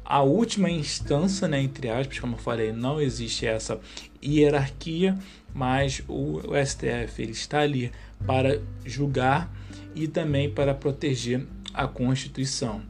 a 0.04 0.22
última 0.22 0.68
instância, 0.68 1.48
né, 1.48 1.62
entre 1.62 1.88
aspas, 1.88 2.18
como 2.18 2.34
eu 2.34 2.38
falei, 2.38 2.72
não 2.72 3.00
existe 3.00 3.46
essa 3.46 3.80
hierarquia, 4.22 5.16
mas 5.54 6.02
o, 6.06 6.40
o 6.50 6.66
STF 6.66 7.22
ele 7.22 7.32
está 7.32 7.60
ali 7.60 7.90
para 8.26 8.60
julgar 8.84 9.50
e 9.94 10.08
também 10.08 10.50
para 10.50 10.74
proteger 10.74 11.46
a 11.72 11.86
Constituição. 11.86 12.82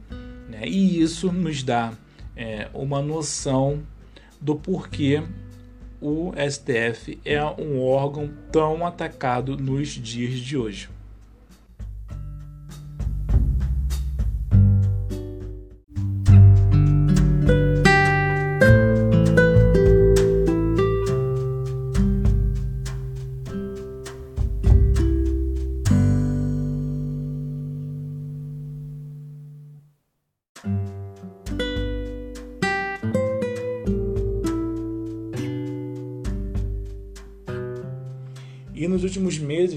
Né? 0.49 0.67
E 0.67 1.01
isso 1.01 1.31
nos 1.31 1.63
dá 1.63 1.93
é, 2.35 2.69
uma 2.73 3.01
noção 3.01 3.83
do 4.39 4.55
porquê 4.55 5.23
o 6.01 6.31
STF 6.33 7.19
é 7.25 7.43
um 7.43 7.81
órgão 7.81 8.29
tão 8.51 8.85
atacado 8.85 9.57
nos 9.57 9.89
dias 9.89 10.39
de 10.39 10.57
hoje. 10.57 10.89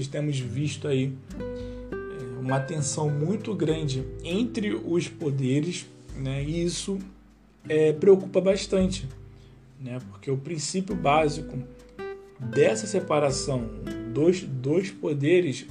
Temos 0.09 0.39
visto 0.39 0.87
aí 0.87 1.13
é, 1.39 2.39
uma 2.39 2.59
tensão 2.59 3.09
muito 3.09 3.53
grande 3.53 4.03
entre 4.23 4.73
os 4.73 5.07
poderes, 5.07 5.85
né? 6.15 6.43
E 6.43 6.63
isso 6.63 6.97
é, 7.67 7.93
preocupa 7.93 8.41
bastante, 8.41 9.07
né? 9.79 9.99
Porque 10.09 10.29
o 10.29 10.37
princípio 10.37 10.95
básico 10.95 11.57
dessa 12.39 12.87
separação 12.87 13.69
dos 14.13 14.41
dois 14.41 14.89
poderes 14.89 15.65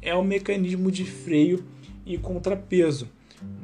é 0.00 0.14
o 0.14 0.24
mecanismo 0.24 0.90
de 0.90 1.04
freio 1.04 1.64
e 2.04 2.16
contrapeso, 2.16 3.08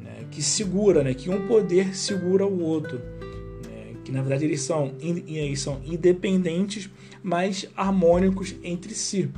né? 0.02 0.26
que 0.30 0.42
segura, 0.42 1.02
né? 1.02 1.14
que 1.14 1.30
um 1.30 1.46
poder 1.46 1.94
segura 1.94 2.44
o 2.44 2.62
outro, 2.62 2.98
né? 2.98 3.94
que 4.04 4.10
na 4.10 4.20
verdade 4.20 4.44
eles 4.44 4.60
são, 4.60 4.92
eles 5.00 5.60
são 5.60 5.80
independentes, 5.84 6.90
mas 7.22 7.68
harmônicos 7.76 8.54
entre 8.62 8.94
si. 8.94 9.30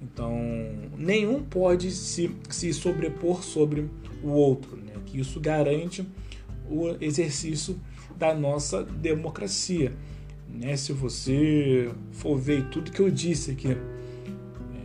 Então, 0.00 0.38
nenhum 0.96 1.42
pode 1.42 1.90
se, 1.90 2.30
se 2.50 2.72
sobrepor 2.72 3.42
sobre 3.42 3.88
o 4.22 4.28
outro, 4.28 4.76
né? 4.76 4.92
que 5.06 5.18
isso 5.18 5.40
garante 5.40 6.06
o 6.68 6.96
exercício 7.00 7.78
da 8.16 8.34
nossa 8.34 8.82
democracia. 8.82 9.92
Né? 10.48 10.76
Se 10.76 10.92
você 10.92 11.90
for 12.12 12.36
ver 12.36 12.68
tudo 12.68 12.90
que 12.90 13.00
eu 13.00 13.10
disse 13.10 13.52
aqui, 13.52 13.68
é, 13.68 13.76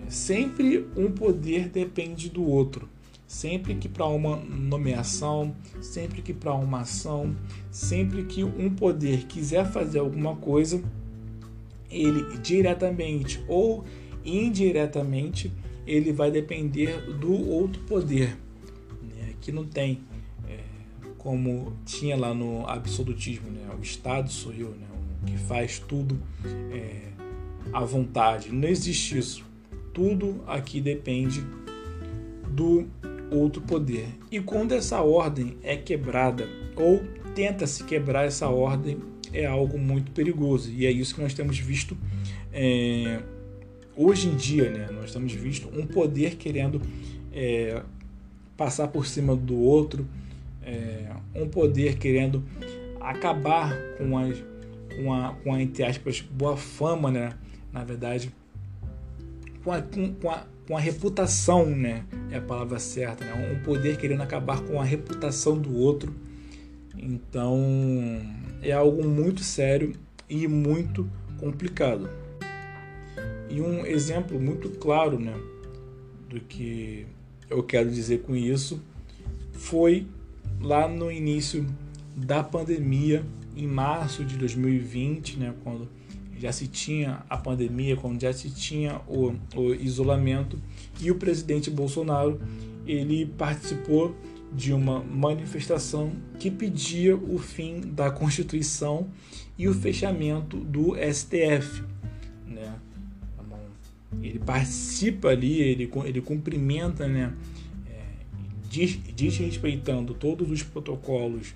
sempre 0.10 0.88
um 0.95 1.12
poder 1.12 1.67
depende 1.69 2.30
do 2.30 2.45
outro. 2.45 2.89
Sempre 3.28 3.76
que 3.76 3.88
para 3.88 4.06
uma 4.08 4.36
nomeação, 4.36 5.56
sempre 5.82 6.21
que 6.21 6.34
para 6.34 6.54
uma 6.54 6.82
ação, 6.82 7.34
sempre 7.71 8.24
que 8.26 8.43
um 8.43 8.69
poder 8.76 9.26
quiser 9.26 9.65
fazer 9.71 10.00
alguma 10.00 10.36
coisa, 10.36 10.84
ele 11.89 12.38
diretamente 12.39 13.41
ou 13.47 13.86
indiretamente 14.25 15.51
ele 15.86 16.12
vai 16.12 16.31
depender 16.31 17.01
do 17.19 17.49
outro 17.49 17.81
poder, 17.84 18.38
né? 19.01 19.34
que 19.41 19.51
não 19.51 19.65
tem 19.65 19.99
é, 20.47 20.60
como 21.17 21.73
tinha 21.86 22.15
lá 22.15 22.34
no 22.34 22.67
absolutismo, 22.67 23.49
né? 23.49 23.67
o 23.77 23.81
Estado 23.81 24.31
sou 24.31 24.53
eu, 24.53 24.69
né? 24.69 24.88
o 25.21 25.25
que 25.25 25.38
faz 25.38 25.79
tudo 25.79 26.19
é, 26.71 27.10
à 27.73 27.84
vontade. 27.84 28.51
Não 28.51 28.67
existe 28.67 29.17
isso. 29.17 29.45
Tudo 29.93 30.41
aqui 30.47 30.79
depende 30.79 31.43
do 32.49 32.88
outro 33.29 33.62
poder. 33.62 34.07
E 34.31 34.39
quando 34.39 34.73
essa 34.73 35.01
ordem 35.01 35.57
é 35.63 35.75
quebrada 35.75 36.47
ou 36.75 37.01
tenta 37.34 37.65
se 37.67 37.84
quebrar 37.84 38.25
essa 38.25 38.47
ordem, 38.49 38.99
é 39.34 39.45
algo 39.45 39.77
muito 39.77 40.12
perigoso. 40.12 40.71
E 40.71 40.86
é 40.86 40.91
isso 40.91 41.15
que 41.15 41.21
nós 41.21 41.34
temos 41.34 41.57
visto 41.57 41.97
é, 42.51 43.21
hoje 43.95 44.27
em 44.27 44.36
dia. 44.36 44.69
Né? 44.69 44.89
Nós 44.91 45.12
temos 45.12 45.34
visto 45.34 45.69
um 45.69 45.86
poder 45.86 46.36
querendo 46.36 46.82
é, 47.32 47.82
passar 48.58 48.88
por 48.88 49.06
cima 49.06 49.36
do 49.36 49.58
outro, 49.58 50.08
é, 50.63 51.10
um 51.36 51.47
poder 51.47 51.97
querendo 51.97 52.43
acabar 52.99 53.75
com, 53.97 54.17
as, 54.17 54.43
com, 54.95 55.13
a, 55.13 55.34
com 55.43 55.54
a, 55.54 55.62
entre 55.62 55.84
aspas, 55.84 56.21
boa 56.21 56.56
fama, 56.56 57.10
né? 57.12 57.34
Na 57.73 57.84
verdade, 57.84 58.32
com 59.63 59.71
a, 59.71 59.82
com, 59.82 60.30
a, 60.30 60.45
com 60.67 60.77
a 60.77 60.80
reputação, 60.80 61.65
né? 61.65 62.06
É 62.30 62.38
a 62.38 62.41
palavra 62.41 62.80
certa, 62.80 63.25
né? 63.25 63.56
Um 63.56 63.63
poder 63.63 63.97
querendo 63.97 64.21
acabar 64.21 64.62
com 64.62 64.80
a 64.80 64.84
reputação 64.84 65.58
do 65.58 65.75
outro. 65.75 66.13
Então, 66.97 67.58
é 68.62 68.71
algo 68.71 69.08
muito 69.08 69.43
sério 69.43 69.93
e 70.30 70.47
muito 70.47 71.10
complicado. 71.39 72.10
E 73.52 73.62
um 73.62 73.86
exemplo 73.86 74.40
muito 74.40 74.70
claro, 74.70 75.20
né, 75.20 75.36
do 76.30 76.40
que 76.40 77.06
eu 77.50 77.62
quero 77.62 77.90
dizer 77.90 78.22
com 78.22 78.36
isso 78.36 78.82
foi 79.52 80.08
lá 80.62 80.88
no 80.88 81.12
início 81.12 81.66
da 82.16 82.44
pandemia, 82.44 83.26
em 83.56 83.68
março 83.68 84.24
de 84.24 84.38
2020, 84.38 85.38
né, 85.38 85.54
quando 85.64 85.90
já 86.40 86.52
se 86.52 86.68
tinha 86.68 87.24
a 87.30 87.38
pandemia, 87.38 87.96
quando 87.96 88.20
já 88.20 88.34
se 88.34 88.50
tinha 88.50 89.02
o, 89.08 89.36
o 89.56 89.74
isolamento, 89.74 90.60
e 91.00 91.12
o 91.12 91.16
presidente 91.16 91.70
Bolsonaro 91.70 92.42
ele 92.88 93.26
participou 93.26 94.16
de 94.54 94.74
uma 94.74 95.02
manifestação 95.02 96.12
que 96.40 96.50
pedia 96.50 97.16
o 97.16 97.38
fim 97.38 97.80
da 97.80 98.12
Constituição 98.12 99.08
e 99.58 99.68
o 99.68 99.74
fechamento 99.74 100.58
do 100.58 100.96
STF. 100.96 101.84
Né? 102.48 102.74
Ele 104.21 104.39
participa 104.39 105.30
ali, 105.30 105.62
ele, 105.62 105.89
ele 106.06 106.21
cumprimenta 106.21 107.08
né, 107.08 107.34
desrespeitando 109.15 110.13
todos 110.13 110.50
os 110.50 110.63
protocolos 110.63 111.54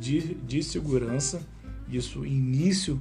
de, 0.00 0.34
de 0.34 0.62
segurança, 0.62 1.40
isso 1.88 2.26
início 2.26 3.00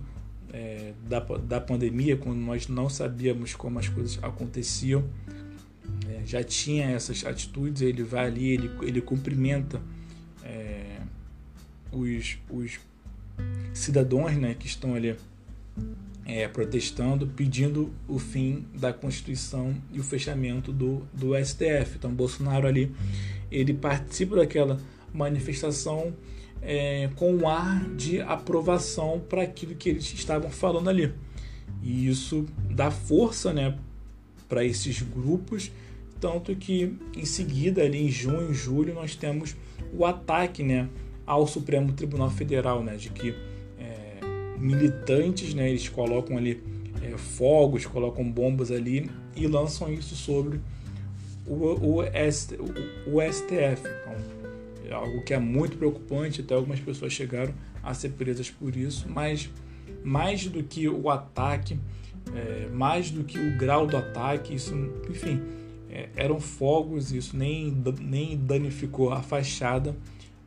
é, 0.53 0.93
da, 1.07 1.19
da 1.19 1.59
pandemia, 1.59 2.15
quando 2.15 2.37
nós 2.37 2.67
não 2.67 2.89
sabíamos 2.89 3.55
como 3.55 3.79
as 3.79 3.89
coisas 3.89 4.23
aconteciam, 4.23 5.03
é, 6.07 6.21
já 6.25 6.43
tinha 6.43 6.85
essas 6.91 7.25
atitudes, 7.25 7.81
ele 7.81 8.03
vai 8.03 8.27
ali, 8.27 8.47
ele, 8.49 8.71
ele 8.83 9.01
cumprimenta 9.01 9.81
é, 10.43 11.01
os, 11.91 12.37
os 12.49 12.79
cidadãos 13.73 14.35
né, 14.37 14.53
que 14.53 14.67
estão 14.67 14.93
ali 14.93 15.15
é, 16.25 16.47
protestando, 16.47 17.27
pedindo 17.27 17.93
o 18.07 18.17
fim 18.17 18.65
da 18.73 18.91
Constituição 18.91 19.75
e 19.93 19.99
o 19.99 20.03
fechamento 20.03 20.73
do, 20.73 21.03
do 21.13 21.35
STF. 21.35 21.97
Então, 21.97 22.11
Bolsonaro 22.11 22.67
ali 22.67 22.91
ele 23.51 23.73
participa 23.73 24.35
daquela 24.35 24.79
manifestação 25.13 26.13
é, 26.61 27.09
com 27.15 27.33
um 27.33 27.47
ar 27.47 27.87
de 27.95 28.19
aprovação 28.21 29.21
para 29.29 29.43
aquilo 29.43 29.75
que 29.75 29.89
eles 29.89 30.11
estavam 30.13 30.49
falando 30.49 30.89
ali. 30.89 31.13
E 31.83 32.07
isso 32.07 32.45
dá 32.71 32.89
força 32.89 33.53
né, 33.53 33.77
para 34.49 34.65
esses 34.65 35.01
grupos, 35.03 35.71
tanto 36.19 36.55
que 36.55 36.97
em 37.15 37.25
seguida, 37.25 37.83
ali 37.83 38.03
em 38.03 38.09
junho, 38.09 38.51
julho, 38.51 38.95
nós 38.95 39.15
temos 39.15 39.55
o 39.93 40.05
ataque 40.05 40.63
né, 40.63 40.89
ao 41.25 41.45
Supremo 41.45 41.93
Tribunal 41.93 42.31
Federal, 42.31 42.83
né, 42.83 42.95
de 42.95 43.09
que 43.09 43.35
militantes 44.57 45.53
né, 45.53 45.69
eles 45.69 45.87
colocam 45.89 46.37
ali 46.37 46.61
é, 47.01 47.17
fogos, 47.17 47.85
colocam 47.85 48.29
bombas 48.29 48.71
ali 48.71 49.09
e 49.35 49.47
lançam 49.47 49.91
isso 49.91 50.15
sobre 50.15 50.59
o, 51.45 51.53
o, 51.53 51.99
o, 51.99 53.17
o 53.17 53.31
STF. 53.31 53.81
Então, 53.81 54.15
é 54.87 54.93
algo 54.93 55.21
que 55.23 55.33
é 55.33 55.39
muito 55.39 55.77
preocupante, 55.77 56.41
até 56.41 56.53
algumas 56.53 56.79
pessoas 56.79 57.13
chegaram 57.13 57.53
a 57.83 57.93
ser 57.93 58.09
presas 58.09 58.49
por 58.49 58.75
isso, 58.75 59.07
mas 59.09 59.49
mais 60.03 60.47
do 60.47 60.63
que 60.63 60.87
o 60.87 61.09
ataque, 61.09 61.77
é, 62.35 62.67
mais 62.71 63.11
do 63.11 63.23
que 63.23 63.37
o 63.37 63.57
grau 63.57 63.85
do 63.87 63.97
ataque, 63.97 64.53
isso, 64.53 64.73
enfim, 65.09 65.41
é, 65.89 66.09
eram 66.15 66.39
fogos, 66.39 67.11
isso 67.11 67.35
nem, 67.35 67.75
nem 68.01 68.37
danificou 68.37 69.11
a 69.11 69.21
fachada, 69.21 69.95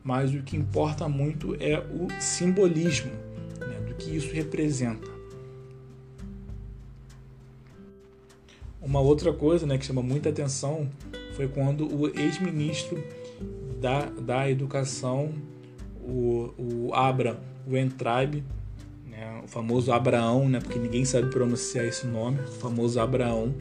mas 0.03 0.33
o 0.33 0.41
que 0.41 0.55
importa 0.55 1.07
muito 1.09 1.55
é 1.59 1.77
o 1.79 2.07
simbolismo 2.19 3.11
que 3.99 4.15
isso 4.15 4.33
representa. 4.33 5.07
Uma 8.81 9.01
outra 9.01 9.33
coisa 9.33 9.67
né, 9.67 9.77
que 9.77 9.85
chama 9.85 10.01
muita 10.01 10.29
atenção 10.29 10.89
foi 11.35 11.47
quando 11.47 11.85
o 11.85 12.07
ex-ministro 12.07 13.03
da, 13.79 14.05
da 14.05 14.49
Educação, 14.49 15.33
o, 16.01 16.53
o 16.57 16.93
Abra 16.93 17.39
Weintraub, 17.69 18.43
né, 19.07 19.41
o 19.43 19.47
famoso 19.47 19.91
Abraão, 19.91 20.49
né, 20.49 20.59
porque 20.59 20.79
ninguém 20.79 21.05
sabe 21.05 21.29
pronunciar 21.29 21.85
esse 21.85 22.07
nome, 22.07 22.39
o 22.41 22.51
famoso 22.53 22.99
Abraão, 22.99 23.53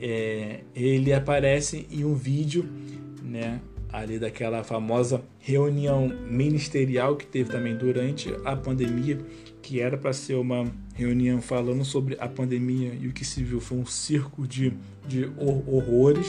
é, 0.00 0.60
ele 0.74 1.12
aparece 1.12 1.86
em 1.90 2.04
um 2.04 2.14
vídeo 2.14 2.68
né, 3.22 3.60
ali 3.92 4.18
daquela 4.18 4.62
famosa 4.62 5.22
reunião 5.38 6.08
ministerial 6.28 7.16
que 7.16 7.26
teve 7.26 7.50
também 7.50 7.76
durante 7.76 8.34
a 8.44 8.54
pandemia, 8.56 9.18
que 9.66 9.80
era 9.80 9.98
para 9.98 10.12
ser 10.12 10.34
uma 10.34 10.72
reunião 10.94 11.42
falando 11.42 11.84
sobre 11.84 12.16
a 12.20 12.28
pandemia 12.28 12.96
e 13.00 13.08
o 13.08 13.12
que 13.12 13.24
se 13.24 13.42
viu 13.42 13.60
foi 13.60 13.76
um 13.76 13.84
circo 13.84 14.46
de, 14.46 14.72
de 15.08 15.28
horrores. 15.36 16.28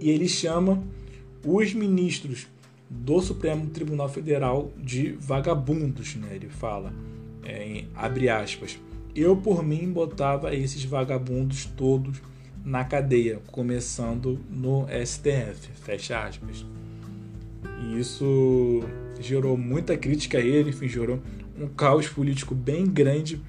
E 0.00 0.08
ele 0.08 0.26
chama 0.26 0.82
os 1.44 1.74
ministros 1.74 2.46
do 2.88 3.20
Supremo 3.20 3.66
Tribunal 3.66 4.08
Federal 4.08 4.72
de 4.78 5.12
vagabundos, 5.12 6.14
né? 6.14 6.36
Ele 6.36 6.48
fala, 6.48 6.90
é, 7.44 7.62
em, 7.62 7.88
abre 7.94 8.30
aspas, 8.30 8.78
eu 9.14 9.36
por 9.36 9.62
mim 9.62 9.92
botava 9.92 10.54
esses 10.54 10.82
vagabundos 10.86 11.66
todos 11.66 12.22
na 12.64 12.82
cadeia, 12.82 13.42
começando 13.48 14.40
no 14.48 14.86
STF, 15.04 15.68
fecha 15.74 16.24
aspas. 16.24 16.64
E 17.82 18.00
isso 18.00 18.82
gerou 19.22 19.56
muita 19.56 19.96
crítica 19.96 20.38
a 20.38 20.40
ele, 20.40 20.70
enfim, 20.70 20.88
gerou 20.88 21.20
um 21.58 21.68
caos 21.68 22.08
político 22.08 22.54
bem 22.54 22.86
grande 22.86 23.40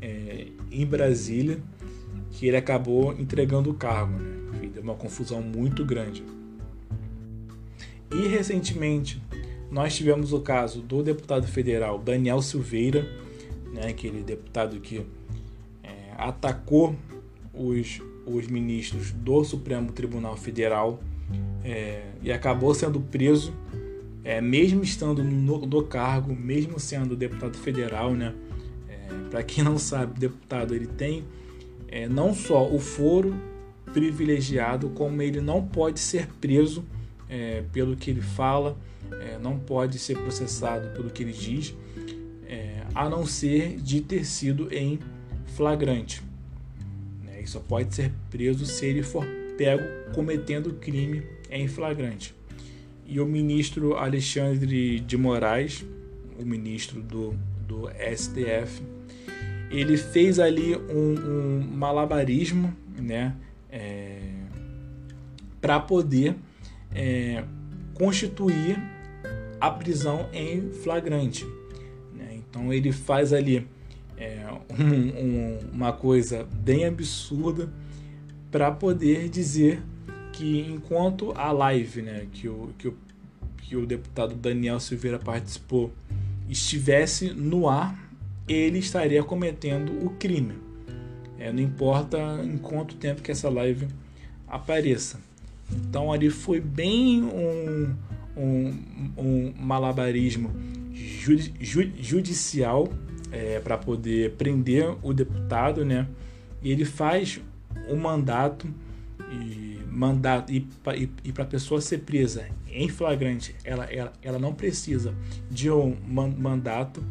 é, 0.00 0.46
em 0.70 0.86
Brasília, 0.86 1.58
que 2.30 2.46
ele 2.46 2.56
acabou 2.56 3.12
entregando 3.18 3.70
o 3.70 3.74
cargo. 3.74 4.12
Né? 4.18 4.36
Enfim, 4.54 4.68
deu 4.70 4.82
uma 4.82 4.94
confusão 4.94 5.42
muito 5.42 5.84
grande. 5.84 6.22
E 8.10 8.26
recentemente 8.28 9.20
nós 9.70 9.94
tivemos 9.94 10.32
o 10.32 10.40
caso 10.40 10.80
do 10.80 11.02
deputado 11.02 11.46
federal 11.46 11.98
Daniel 11.98 12.40
Silveira, 12.40 13.06
né, 13.72 13.88
aquele 13.88 14.22
deputado 14.22 14.80
que 14.80 15.04
é, 15.82 16.12
atacou 16.16 16.96
os, 17.52 18.00
os 18.24 18.46
ministros 18.46 19.12
do 19.12 19.44
Supremo 19.44 19.92
Tribunal 19.92 20.36
Federal 20.36 21.00
é, 21.62 22.02
e 22.22 22.32
acabou 22.32 22.74
sendo 22.74 23.00
preso 23.00 23.52
é, 24.24 24.40
mesmo 24.40 24.82
estando 24.82 25.22
no, 25.22 25.66
no, 25.66 25.82
cargo, 25.84 26.34
mesmo 26.34 26.78
sendo 26.78 27.16
deputado 27.16 27.56
federal, 27.56 28.14
né? 28.14 28.34
É, 28.88 29.28
Para 29.30 29.42
quem 29.42 29.62
não 29.62 29.78
sabe, 29.78 30.18
deputado 30.18 30.74
ele 30.74 30.86
tem 30.86 31.24
é, 31.86 32.08
não 32.08 32.34
só 32.34 32.68
o 32.68 32.78
foro 32.78 33.34
privilegiado, 33.92 34.90
como 34.90 35.22
ele 35.22 35.40
não 35.40 35.64
pode 35.64 36.00
ser 36.00 36.28
preso 36.40 36.84
é, 37.28 37.62
pelo 37.72 37.96
que 37.96 38.10
ele 38.10 38.20
fala, 38.20 38.76
é, 39.12 39.38
não 39.38 39.58
pode 39.58 39.98
ser 39.98 40.18
processado 40.18 40.88
pelo 40.94 41.10
que 41.10 41.22
ele 41.22 41.32
diz, 41.32 41.74
é, 42.46 42.82
a 42.94 43.08
não 43.08 43.24
ser 43.24 43.76
de 43.76 44.00
ter 44.00 44.26
sido 44.26 44.72
em 44.74 44.98
flagrante. 45.56 46.22
Né? 47.24 47.38
Ele 47.38 47.46
só 47.46 47.60
pode 47.60 47.94
ser 47.94 48.12
preso 48.30 48.66
se 48.66 48.84
ele 48.84 49.02
for 49.02 49.24
pego 49.56 49.84
cometendo 50.14 50.74
crime 50.74 51.26
em 51.50 51.66
flagrante 51.66 52.37
e 53.08 53.18
o 53.20 53.26
ministro 53.26 53.96
Alexandre 53.96 55.00
de 55.00 55.16
Moraes, 55.16 55.82
o 56.38 56.44
ministro 56.44 57.00
do, 57.00 57.34
do 57.66 57.88
STF, 58.14 58.82
ele 59.70 59.96
fez 59.96 60.38
ali 60.38 60.76
um, 60.76 61.14
um 61.18 61.66
malabarismo, 61.74 62.74
né, 62.98 63.34
é, 63.70 64.20
para 65.58 65.80
poder 65.80 66.36
é, 66.94 67.42
constituir 67.94 68.78
a 69.58 69.70
prisão 69.70 70.28
em 70.32 70.70
flagrante. 70.70 71.46
Né? 72.14 72.36
Então 72.36 72.72
ele 72.72 72.92
faz 72.92 73.32
ali 73.32 73.66
é, 74.18 74.46
um, 74.78 74.84
um, 74.84 75.58
uma 75.72 75.92
coisa 75.92 76.46
bem 76.52 76.84
absurda 76.84 77.72
para 78.50 78.70
poder 78.70 79.28
dizer 79.30 79.82
que 80.38 80.60
enquanto 80.60 81.32
a 81.36 81.50
live 81.50 82.00
né, 82.00 82.28
que, 82.32 82.48
o, 82.48 82.70
que, 82.78 82.86
o, 82.86 82.96
que 83.56 83.76
o 83.76 83.84
deputado 83.84 84.36
Daniel 84.36 84.78
Silveira 84.78 85.18
participou 85.18 85.92
estivesse 86.48 87.32
no 87.32 87.68
ar, 87.68 88.08
ele 88.46 88.78
estaria 88.78 89.22
cometendo 89.24 89.90
o 90.06 90.10
crime. 90.10 90.54
É, 91.40 91.52
não 91.52 91.60
importa 91.60 92.16
em 92.44 92.56
quanto 92.56 92.94
tempo 92.94 93.20
que 93.20 93.32
essa 93.32 93.48
live 93.48 93.88
apareça. 94.46 95.18
Então 95.72 96.12
ali 96.12 96.30
foi 96.30 96.60
bem 96.60 97.24
um, 97.24 97.96
um, 98.36 98.78
um 99.16 99.52
malabarismo 99.58 100.52
judicial 102.00 102.88
é, 103.32 103.58
para 103.58 103.76
poder 103.76 104.34
prender 104.34 104.96
o 105.02 105.12
deputado, 105.12 105.84
né? 105.84 106.06
E 106.62 106.70
ele 106.70 106.84
faz 106.84 107.40
o 107.88 107.96
mandato 107.96 108.68
e 109.30 109.78
mandato 109.90 110.52
e, 110.52 110.66
e, 110.96 111.10
e 111.24 111.32
para 111.32 111.44
a 111.44 111.46
pessoa 111.46 111.80
ser 111.80 111.98
presa 111.98 112.48
em 112.70 112.88
flagrante, 112.88 113.54
ela, 113.64 113.84
ela, 113.84 114.12
ela 114.22 114.38
não 114.38 114.54
precisa 114.54 115.14
de 115.50 115.70
um 115.70 115.96
mandato. 116.06 117.02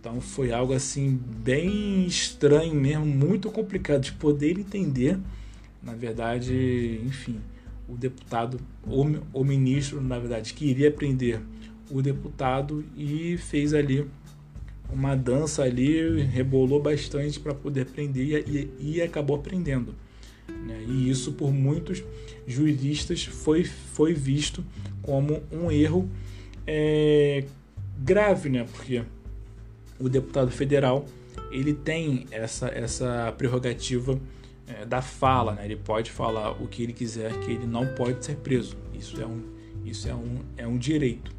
Então 0.00 0.20
foi 0.20 0.52
algo 0.52 0.72
assim 0.72 1.18
bem 1.42 2.04
estranho 2.06 2.74
mesmo, 2.74 3.06
muito 3.06 3.50
complicado 3.50 4.02
de 4.02 4.12
poder 4.12 4.58
entender. 4.58 5.18
Na 5.82 5.94
verdade, 5.94 7.00
enfim, 7.04 7.40
o 7.88 7.96
deputado, 7.96 8.58
ou 8.86 9.06
o 9.32 9.44
ministro, 9.44 10.00
na 10.00 10.18
verdade, 10.18 10.52
queria 10.54 10.90
prender 10.90 11.40
o 11.90 12.02
deputado 12.02 12.84
e 12.96 13.36
fez 13.36 13.74
ali 13.74 14.06
uma 14.90 15.14
dança 15.14 15.62
ali, 15.62 16.22
rebolou 16.22 16.80
bastante 16.80 17.38
para 17.40 17.54
poder 17.54 17.86
prender 17.86 18.46
e, 18.46 18.70
e, 18.80 18.94
e 18.96 19.02
acabou 19.02 19.38
prendendo. 19.38 19.94
Né? 20.48 20.84
E 20.86 21.10
isso 21.10 21.32
por 21.32 21.52
muitos 21.52 22.02
juristas 22.46 23.24
foi, 23.24 23.64
foi 23.64 24.12
visto 24.12 24.64
como 25.02 25.42
um 25.50 25.70
erro 25.70 26.08
é, 26.66 27.44
grave, 27.98 28.48
né? 28.48 28.66
porque 28.70 29.02
o 29.98 30.08
deputado 30.08 30.50
federal 30.50 31.06
ele 31.50 31.72
tem 31.72 32.26
essa, 32.30 32.68
essa 32.68 33.32
prerrogativa 33.36 34.18
é, 34.66 34.84
da 34.84 35.02
fala, 35.02 35.54
né? 35.54 35.64
ele 35.64 35.76
pode 35.76 36.10
falar 36.10 36.52
o 36.52 36.66
que 36.66 36.82
ele 36.82 36.92
quiser, 36.92 37.32
que 37.40 37.50
ele 37.50 37.66
não 37.66 37.94
pode 37.94 38.24
ser 38.24 38.36
preso. 38.36 38.76
Isso 38.92 39.20
é 39.20 39.26
um, 39.26 39.42
isso 39.84 40.08
é 40.08 40.14
um, 40.14 40.38
é 40.56 40.66
um 40.66 40.78
direito. 40.78 41.30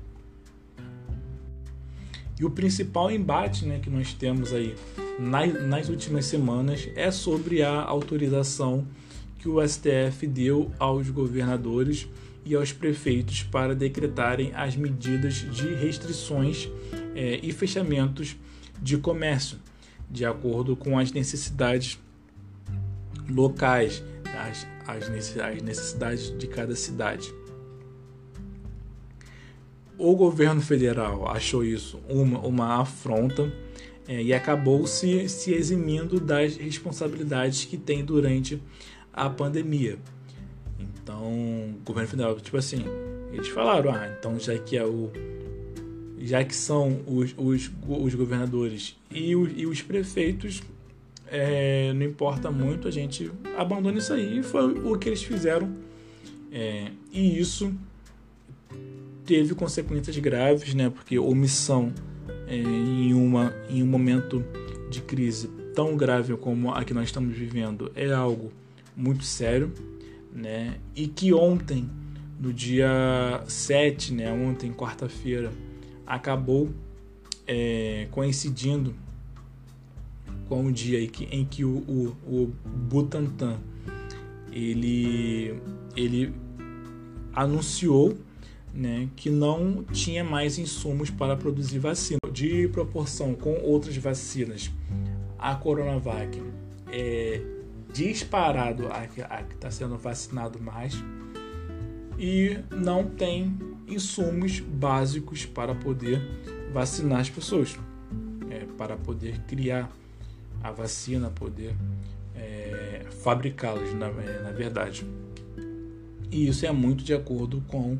E 2.40 2.44
o 2.44 2.50
principal 2.50 3.10
embate 3.10 3.66
né, 3.66 3.80
que 3.80 3.90
nós 3.90 4.14
temos 4.14 4.52
aí 4.52 4.76
nas, 5.18 5.68
nas 5.68 5.90
últimas 5.90 6.26
semanas 6.26 6.90
é 6.96 7.10
sobre 7.10 7.62
a 7.62 7.82
autorização 7.82 8.86
que 9.40 9.48
o 9.48 9.66
STF 9.66 10.28
deu 10.28 10.72
aos 10.78 11.10
governadores 11.10 12.08
e 12.44 12.54
aos 12.54 12.74
prefeitos 12.74 13.44
para 13.44 13.74
decretarem 13.74 14.52
as 14.54 14.76
medidas 14.76 15.36
de 15.52 15.74
restrições 15.76 16.70
é, 17.16 17.40
e 17.42 17.52
fechamentos 17.52 18.36
de 18.82 18.98
comércio, 18.98 19.58
de 20.10 20.26
acordo 20.26 20.76
com 20.76 21.00
as 21.00 21.12
necessidades 21.12 21.98
locais, 23.30 24.04
as, 24.38 24.68
as 24.86 25.10
necessidades 25.10 26.38
de 26.38 26.48
cada 26.48 26.76
cidade 26.76 27.34
o 29.98 30.16
governo 30.16 30.62
federal 30.62 31.28
achou 31.28 31.64
isso 31.64 32.00
uma, 32.10 32.40
uma 32.40 32.82
afronta 32.82 33.52
é, 34.08 34.22
e 34.22 34.34
acabou 34.34 34.86
se, 34.86 35.28
se 35.30 35.54
eximindo 35.54 36.20
das 36.20 36.58
responsabilidades 36.58 37.66
que 37.66 37.78
tem 37.78 38.04
durante 38.04 38.62
a 39.12 39.30
pandemia. 39.30 39.98
Então, 40.80 41.24
o 41.24 41.82
governo 41.84 42.10
federal, 42.10 42.40
tipo 42.40 42.58
assim, 42.58 42.84
eles 43.32 43.48
falaram, 43.48 43.92
ah, 43.92 44.08
então 44.18 44.40
já 44.40 44.58
que 44.58 44.78
é 44.78 44.86
o 44.86 45.12
já 46.18 46.44
que 46.44 46.56
são 46.56 47.02
os, 47.06 47.36
os, 47.38 47.72
os 47.88 48.16
governadores 48.16 48.96
e 49.12 49.36
os, 49.36 49.52
e 49.56 49.66
os 49.68 49.82
prefeitos, 49.84 50.64
é, 51.28 51.94
não 51.94 52.04
importa 52.04 52.50
muito, 52.50 52.88
a 52.88 52.92
gente 52.92 53.32
abandona 53.56 54.00
isso 54.00 54.12
aí. 54.14 54.40
E 54.40 54.44
foi 54.44 54.74
o 54.80 54.98
que 54.98 55.10
eles 55.10 55.22
fizeram. 55.22 55.72
É, 56.52 56.88
e 57.12 57.38
isso 57.40 57.72
teve 59.26 59.56
consequências 59.56 60.18
graves, 60.18 60.74
né? 60.74 60.90
Porque 60.90 61.18
omissão 61.18 61.92
é, 62.48 62.56
em, 62.56 63.14
uma, 63.14 63.54
em 63.70 63.82
um 63.82 63.88
momento 63.88 64.44
de 64.90 65.02
crise 65.02 65.48
tão 65.74 65.98
grave 65.98 66.36
como 66.38 66.72
a 66.72 66.84
que 66.84 66.94
nós 66.94 67.06
estamos 67.06 67.36
vivendo 67.36 67.92
é 67.96 68.12
algo 68.12 68.52
muito 68.96 69.24
sério, 69.24 69.74
né? 70.32 70.78
E 70.96 71.08
que 71.08 71.34
ontem, 71.34 71.90
no 72.40 72.54
dia 72.54 73.44
7, 73.48 74.14
né? 74.14 74.32
Ontem, 74.32 74.72
quarta-feira, 74.72 75.52
acabou 76.06 76.70
é, 77.48 78.08
coincidindo 78.12 78.94
com 80.48 80.68
o 80.68 80.72
dia 80.72 81.02
em 81.02 81.08
que, 81.08 81.26
em 81.26 81.44
que 81.44 81.66
o, 81.66 81.78
o, 81.88 82.16
o 82.28 82.54
Butantan 82.64 83.58
ele, 84.52 85.60
ele 85.96 86.34
anunciou 87.34 88.18
né, 88.76 89.08
que 89.16 89.30
não 89.30 89.84
tinha 89.86 90.24
mais 90.24 90.60
insumos 90.60 91.10
para 91.10 91.36
produzir 91.36 91.80
vacina. 91.80 92.20
De 92.32 92.68
proporção 92.68 93.34
com 93.34 93.54
outras 93.64 93.96
vacinas, 93.96 94.70
a 95.40 95.56
Coronavac 95.56 96.42
é 96.92 97.42
disparado 97.94 98.88
a 98.88 99.08
que 99.08 99.22
está 99.54 99.72
sendo 99.72 99.98
vacinado 99.98 100.62
mais 100.62 101.02
e 102.20 102.60
não 102.70 103.06
tem 103.06 103.58
insumos 103.88 104.60
básicos 104.60 105.46
para 105.46 105.74
poder 105.74 106.22
vacinar 106.74 107.22
as 107.22 107.30
pessoas, 107.30 107.78
é, 108.50 108.66
para 108.78 108.98
poder 108.98 109.40
criar 109.44 109.90
a 110.62 110.72
vacina, 110.72 111.30
poder 111.30 111.74
é, 112.36 113.06
fabricá-las, 113.24 113.94
na, 113.94 114.10
na 114.10 114.52
verdade. 114.52 115.06
E 116.30 116.50
isso 116.50 116.66
é 116.66 116.72
muito 116.72 117.02
de 117.02 117.14
acordo 117.14 117.62
com 117.68 117.98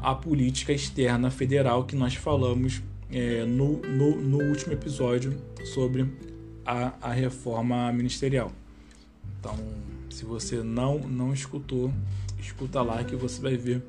a 0.00 0.14
política 0.14 0.72
externa 0.72 1.30
federal 1.30 1.84
que 1.84 1.96
nós 1.96 2.14
falamos 2.14 2.82
é, 3.10 3.44
no, 3.44 3.78
no, 3.82 4.16
no, 4.16 4.38
último 4.44 4.72
episódio 4.72 5.36
sobre 5.64 6.10
a, 6.64 6.92
a 7.00 7.12
reforma 7.12 7.92
ministerial. 7.92 8.50
Então, 9.38 9.56
se 10.10 10.24
você 10.24 10.62
não, 10.62 10.98
não 10.98 11.32
escutou, 11.32 11.92
escuta 12.38 12.82
lá 12.82 13.02
que 13.04 13.14
você 13.14 13.40
vai 13.40 13.56
ver 13.56 13.82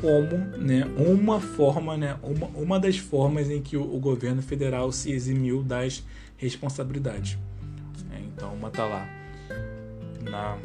como 0.00 0.36
né, 0.56 0.84
uma 0.96 1.40
forma, 1.40 1.96
né, 1.96 2.18
uma, 2.22 2.46
uma 2.48 2.80
das 2.80 2.96
formas 2.96 3.50
em 3.50 3.60
que 3.60 3.76
o, 3.76 3.82
o 3.82 3.98
governo 3.98 4.40
federal 4.40 4.90
se 4.92 5.10
eximiu 5.10 5.62
das 5.62 6.02
responsabilidades. 6.36 7.36
É, 8.12 8.20
então, 8.20 8.54
uma 8.54 8.70
tá 8.70 8.86
lá 8.86 9.08
na, 10.22 10.58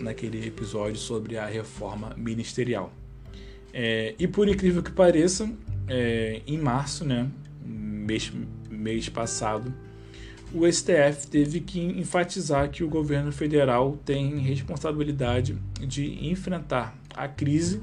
naquele 0.00 0.44
episódio 0.46 0.96
sobre 0.96 1.36
a 1.36 1.46
reforma 1.46 2.14
ministerial. 2.16 2.92
É, 3.72 4.14
e 4.18 4.26
por 4.26 4.48
incrível 4.48 4.82
que 4.82 4.90
pareça, 4.90 5.50
é, 5.88 6.42
em 6.46 6.58
março, 6.58 7.04
né, 7.04 7.28
mês, 7.64 8.32
mês 8.70 9.08
passado, 9.08 9.72
o 10.52 10.70
STF 10.70 11.28
teve 11.30 11.60
que 11.60 11.80
enfatizar 11.80 12.68
que 12.70 12.82
o 12.82 12.88
governo 12.88 13.30
federal 13.30 13.96
tem 14.04 14.38
responsabilidade 14.38 15.56
de 15.80 16.26
enfrentar 16.26 16.98
a 17.14 17.28
crise 17.28 17.80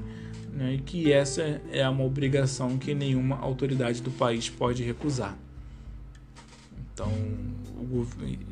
né, 0.52 0.74
e 0.74 0.78
que 0.78 1.12
essa 1.12 1.60
é 1.72 1.88
uma 1.88 2.04
obrigação 2.04 2.76
que 2.76 2.94
nenhuma 2.94 3.38
autoridade 3.38 4.02
do 4.02 4.10
país 4.10 4.50
pode 4.50 4.82
recusar. 4.82 5.36
Então, 6.92 7.10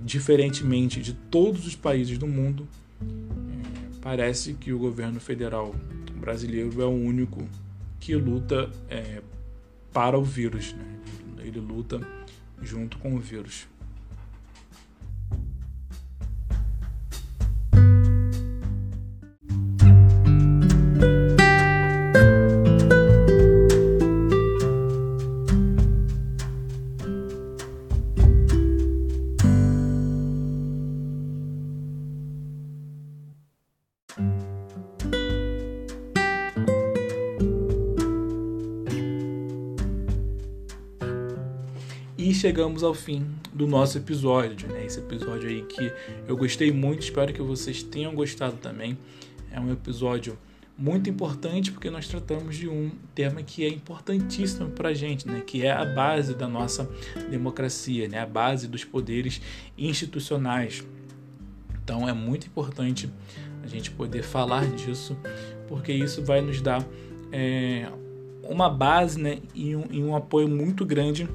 diferentemente 0.04 1.02
de 1.02 1.12
todos 1.12 1.66
os 1.66 1.74
países 1.74 2.16
do 2.16 2.26
mundo, 2.26 2.66
é, 3.02 3.98
parece 4.00 4.54
que 4.54 4.72
o 4.72 4.78
governo 4.78 5.20
federal 5.20 5.74
brasileiro 6.16 6.82
é 6.82 6.84
o 6.84 6.90
único 6.90 7.46
que 8.00 8.14
luta 8.14 8.70
é, 8.88 9.22
para 9.92 10.18
o 10.18 10.24
vírus. 10.24 10.72
Né? 10.72 10.84
Ele 11.38 11.60
luta 11.60 12.00
junto 12.62 12.98
com 12.98 13.14
o 13.14 13.18
vírus. 13.18 13.68
Chegamos 42.56 42.82
ao 42.82 42.94
fim 42.94 43.22
do 43.52 43.66
nosso 43.66 43.98
episódio, 43.98 44.66
né? 44.72 44.86
Esse 44.86 44.98
episódio 44.98 45.46
aí 45.46 45.60
que 45.60 45.92
eu 46.26 46.34
gostei 46.34 46.72
muito, 46.72 47.02
espero 47.02 47.30
que 47.30 47.42
vocês 47.42 47.82
tenham 47.82 48.14
gostado 48.14 48.56
também. 48.56 48.96
É 49.52 49.60
um 49.60 49.70
episódio 49.70 50.38
muito 50.78 51.10
importante 51.10 51.70
porque 51.70 51.90
nós 51.90 52.08
tratamos 52.08 52.56
de 52.56 52.66
um 52.66 52.92
tema 53.14 53.42
que 53.42 53.62
é 53.62 53.68
importantíssimo 53.68 54.70
para 54.70 54.88
a 54.88 54.94
gente, 54.94 55.28
né? 55.28 55.42
Que 55.46 55.66
é 55.66 55.70
a 55.70 55.84
base 55.84 56.34
da 56.34 56.48
nossa 56.48 56.90
democracia, 57.28 58.08
né? 58.08 58.20
A 58.20 58.26
base 58.26 58.66
dos 58.66 58.84
poderes 58.84 59.38
institucionais. 59.76 60.82
Então 61.84 62.08
é 62.08 62.14
muito 62.14 62.46
importante 62.46 63.12
a 63.62 63.66
gente 63.66 63.90
poder 63.90 64.22
falar 64.22 64.64
disso, 64.70 65.14
porque 65.68 65.92
isso 65.92 66.24
vai 66.24 66.40
nos 66.40 66.62
dar 66.62 66.82
é, 67.30 67.86
uma 68.44 68.70
base 68.70 69.20
né, 69.20 69.40
e, 69.54 69.76
um, 69.76 69.84
e 69.90 70.02
um 70.02 70.16
apoio 70.16 70.48
muito 70.48 70.86
grande 70.86 71.28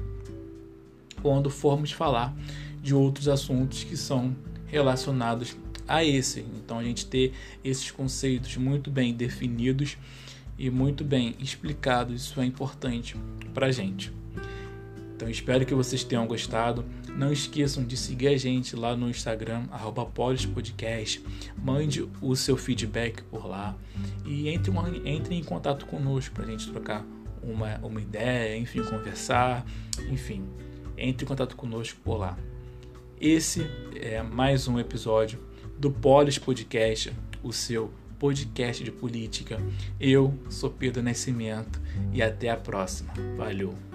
quando 1.22 1.48
formos 1.48 1.92
falar 1.92 2.36
de 2.82 2.94
outros 2.94 3.28
assuntos 3.28 3.84
que 3.84 3.96
são 3.96 4.34
relacionados 4.66 5.56
a 5.86 6.04
esse. 6.04 6.40
Então 6.56 6.78
a 6.78 6.84
gente 6.84 7.06
ter 7.06 7.32
esses 7.64 7.90
conceitos 7.90 8.56
muito 8.56 8.90
bem 8.90 9.14
definidos 9.14 9.96
e 10.58 10.68
muito 10.68 11.04
bem 11.04 11.34
explicados, 11.38 12.22
isso 12.22 12.40
é 12.40 12.44
importante 12.44 13.16
para 13.54 13.66
a 13.66 13.72
gente. 13.72 14.12
Então 15.14 15.30
espero 15.30 15.64
que 15.64 15.74
vocês 15.74 16.02
tenham 16.02 16.26
gostado. 16.26 16.84
Não 17.16 17.32
esqueçam 17.32 17.84
de 17.84 17.96
seguir 17.96 18.28
a 18.28 18.36
gente 18.36 18.74
lá 18.74 18.96
no 18.96 19.08
Instagram, 19.08 19.66
Podcast. 20.52 21.22
Mande 21.62 22.08
o 22.20 22.34
seu 22.34 22.56
feedback 22.56 23.22
por 23.24 23.46
lá 23.46 23.76
e 24.26 24.48
entre, 24.48 24.70
uma, 24.70 24.90
entre 25.04 25.36
em 25.36 25.44
contato 25.44 25.86
conosco 25.86 26.34
para 26.34 26.44
a 26.44 26.50
gente 26.50 26.68
trocar 26.70 27.06
uma, 27.42 27.78
uma 27.78 28.00
ideia, 28.00 28.56
enfim, 28.56 28.82
conversar, 28.82 29.64
enfim, 30.10 30.44
entre 31.02 31.24
em 31.24 31.28
contato 31.28 31.56
conosco 31.56 31.98
por 32.02 32.16
lá. 32.16 32.38
Esse 33.20 33.66
é 34.00 34.22
mais 34.22 34.68
um 34.68 34.78
episódio 34.78 35.38
do 35.76 35.90
Polis 35.90 36.38
Podcast, 36.38 37.12
o 37.42 37.52
seu 37.52 37.92
podcast 38.18 38.84
de 38.84 38.92
política. 38.92 39.60
Eu 39.98 40.32
sou 40.48 40.70
Pedro 40.70 41.02
Nascimento 41.02 41.80
e 42.12 42.22
até 42.22 42.50
a 42.50 42.56
próxima. 42.56 43.12
Valeu! 43.36 43.91